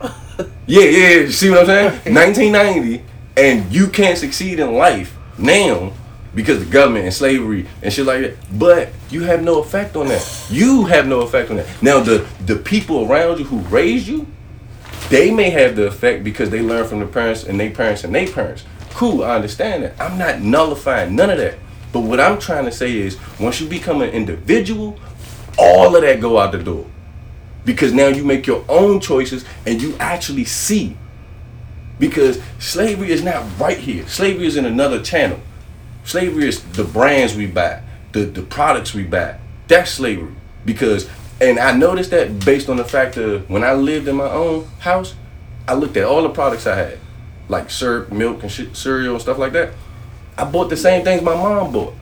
yeah, 0.66 0.80
yeah, 0.80 1.08
yeah, 1.20 1.30
see 1.30 1.50
what 1.50 1.60
I'm 1.60 1.66
saying? 1.66 2.14
1990, 2.14 3.04
and 3.36 3.72
you 3.72 3.88
can't 3.88 4.18
succeed 4.18 4.58
in 4.58 4.74
life 4.74 5.16
now 5.38 5.92
because 6.34 6.58
the 6.58 6.70
government 6.70 7.04
and 7.04 7.14
slavery 7.14 7.66
and 7.82 7.92
shit 7.92 8.06
like 8.06 8.22
that. 8.22 8.58
But 8.58 8.90
you 9.10 9.22
have 9.22 9.42
no 9.42 9.60
effect 9.60 9.96
on 9.96 10.08
that. 10.08 10.46
You 10.50 10.84
have 10.86 11.06
no 11.06 11.20
effect 11.20 11.50
on 11.50 11.56
that. 11.56 11.66
Now 11.82 12.00
the 12.00 12.26
the 12.46 12.56
people 12.56 13.10
around 13.10 13.38
you 13.38 13.44
who 13.44 13.58
raised 13.68 14.06
you, 14.06 14.26
they 15.08 15.30
may 15.30 15.50
have 15.50 15.76
the 15.76 15.86
effect 15.86 16.24
because 16.24 16.50
they 16.50 16.60
learn 16.60 16.86
from 16.86 17.00
the 17.00 17.06
parents 17.06 17.44
and 17.44 17.58
their 17.58 17.70
parents 17.70 18.04
and 18.04 18.14
their 18.14 18.30
parents. 18.30 18.64
Cool, 18.90 19.22
I 19.22 19.36
understand 19.36 19.84
that. 19.84 20.00
I'm 20.00 20.18
not 20.18 20.40
nullifying 20.40 21.14
none 21.14 21.30
of 21.30 21.38
that. 21.38 21.58
But 21.92 22.00
what 22.00 22.20
I'm 22.20 22.38
trying 22.38 22.64
to 22.66 22.72
say 22.72 22.96
is 22.96 23.16
once 23.40 23.60
you 23.60 23.68
become 23.68 24.02
an 24.02 24.10
individual, 24.10 24.98
all 25.58 25.94
of 25.94 26.02
that 26.02 26.20
go 26.20 26.38
out 26.38 26.52
the 26.52 26.62
door. 26.62 26.86
Because 27.64 27.92
now 27.92 28.08
you 28.08 28.24
make 28.24 28.46
your 28.46 28.64
own 28.68 29.00
choices 29.00 29.44
and 29.66 29.80
you 29.82 29.96
actually 29.98 30.44
see. 30.44 30.96
Because 31.98 32.40
slavery 32.58 33.10
is 33.10 33.22
not 33.22 33.44
right 33.58 33.78
here. 33.78 34.06
Slavery 34.06 34.46
is 34.46 34.56
in 34.56 34.64
another 34.64 35.02
channel. 35.02 35.40
Slavery 36.04 36.48
is 36.48 36.62
the 36.72 36.84
brands 36.84 37.34
we 37.34 37.46
buy, 37.46 37.82
the, 38.12 38.20
the 38.20 38.42
products 38.42 38.94
we 38.94 39.04
buy. 39.04 39.38
That's 39.66 39.90
slavery. 39.90 40.34
Because 40.64 41.08
and 41.40 41.58
I 41.58 41.72
noticed 41.76 42.10
that 42.10 42.44
based 42.44 42.68
on 42.68 42.76
the 42.76 42.84
fact 42.84 43.14
that 43.14 43.44
when 43.48 43.62
I 43.62 43.72
lived 43.74 44.08
in 44.08 44.16
my 44.16 44.28
own 44.28 44.66
house, 44.80 45.14
I 45.68 45.74
looked 45.74 45.96
at 45.96 46.04
all 46.04 46.22
the 46.22 46.30
products 46.30 46.66
I 46.66 46.76
had. 46.76 46.98
Like 47.48 47.70
syrup, 47.70 48.10
milk 48.10 48.42
and 48.42 48.50
shit, 48.50 48.76
cereal 48.76 49.14
and 49.14 49.22
stuff 49.22 49.38
like 49.38 49.52
that. 49.52 49.72
I 50.38 50.44
bought 50.44 50.70
the 50.70 50.76
same 50.76 51.04
things 51.04 51.20
my 51.20 51.34
mom 51.34 51.72
bought. 51.72 51.94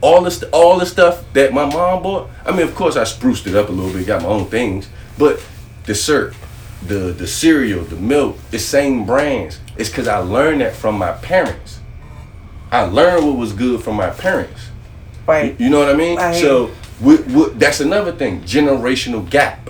All 0.00 0.22
the 0.22 0.48
all 0.52 0.78
the 0.78 0.86
stuff 0.86 1.22
that 1.34 1.52
my 1.52 1.66
mom 1.66 2.02
bought. 2.02 2.30
I 2.46 2.52
mean, 2.52 2.62
of 2.62 2.74
course, 2.74 2.96
I 2.96 3.04
spruced 3.04 3.46
it 3.46 3.54
up 3.54 3.68
a 3.68 3.72
little 3.72 3.92
bit, 3.92 4.06
got 4.06 4.22
my 4.22 4.28
own 4.28 4.46
things. 4.46 4.88
But 5.18 5.44
the 5.84 5.94
syrup, 5.94 6.34
the 6.82 7.12
the 7.12 7.26
cereal, 7.26 7.84
the 7.84 7.96
milk, 7.96 8.38
the 8.50 8.58
same 8.58 9.04
brands. 9.04 9.60
It's 9.76 9.90
because 9.90 10.08
I 10.08 10.18
learned 10.18 10.62
that 10.62 10.74
from 10.74 10.96
my 10.96 11.12
parents. 11.12 11.80
I 12.72 12.82
learned 12.82 13.26
what 13.26 13.36
was 13.36 13.52
good 13.52 13.82
from 13.82 13.96
my 13.96 14.10
parents. 14.10 14.68
right. 15.26 15.58
You 15.60 15.68
know 15.68 15.80
what 15.80 15.90
I 15.90 15.94
mean? 15.94 16.18
Hear 16.18 16.34
so 16.34 16.70
what, 17.00 17.26
what, 17.28 17.58
that's 17.58 17.80
another 17.80 18.12
thing, 18.12 18.42
generational 18.42 19.28
gap. 19.28 19.68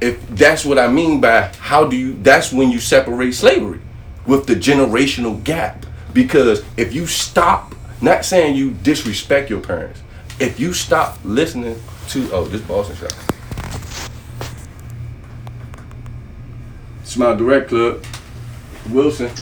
If 0.00 0.26
that's 0.28 0.64
what 0.64 0.78
I 0.78 0.88
mean 0.88 1.20
by 1.20 1.52
how 1.58 1.84
do 1.86 1.96
you 1.96 2.14
that's 2.22 2.52
when 2.52 2.70
you 2.70 2.80
separate 2.80 3.34
slavery 3.34 3.80
with 4.26 4.46
the 4.46 4.54
generational 4.54 5.42
gap. 5.44 5.81
Because 6.12 6.64
if 6.76 6.92
you 6.92 7.06
stop, 7.06 7.74
not 8.00 8.24
saying 8.24 8.56
you 8.56 8.72
disrespect 8.72 9.48
your 9.50 9.60
parents, 9.60 10.00
if 10.38 10.60
you 10.60 10.72
stop 10.72 11.18
listening 11.24 11.80
to 12.08 12.30
oh 12.32 12.44
this 12.44 12.60
Boston 12.62 12.96
shot. 12.96 13.14
Smile 17.04 17.36
Direct 17.36 17.68
Club, 17.68 18.04
Wilson. 18.90 19.30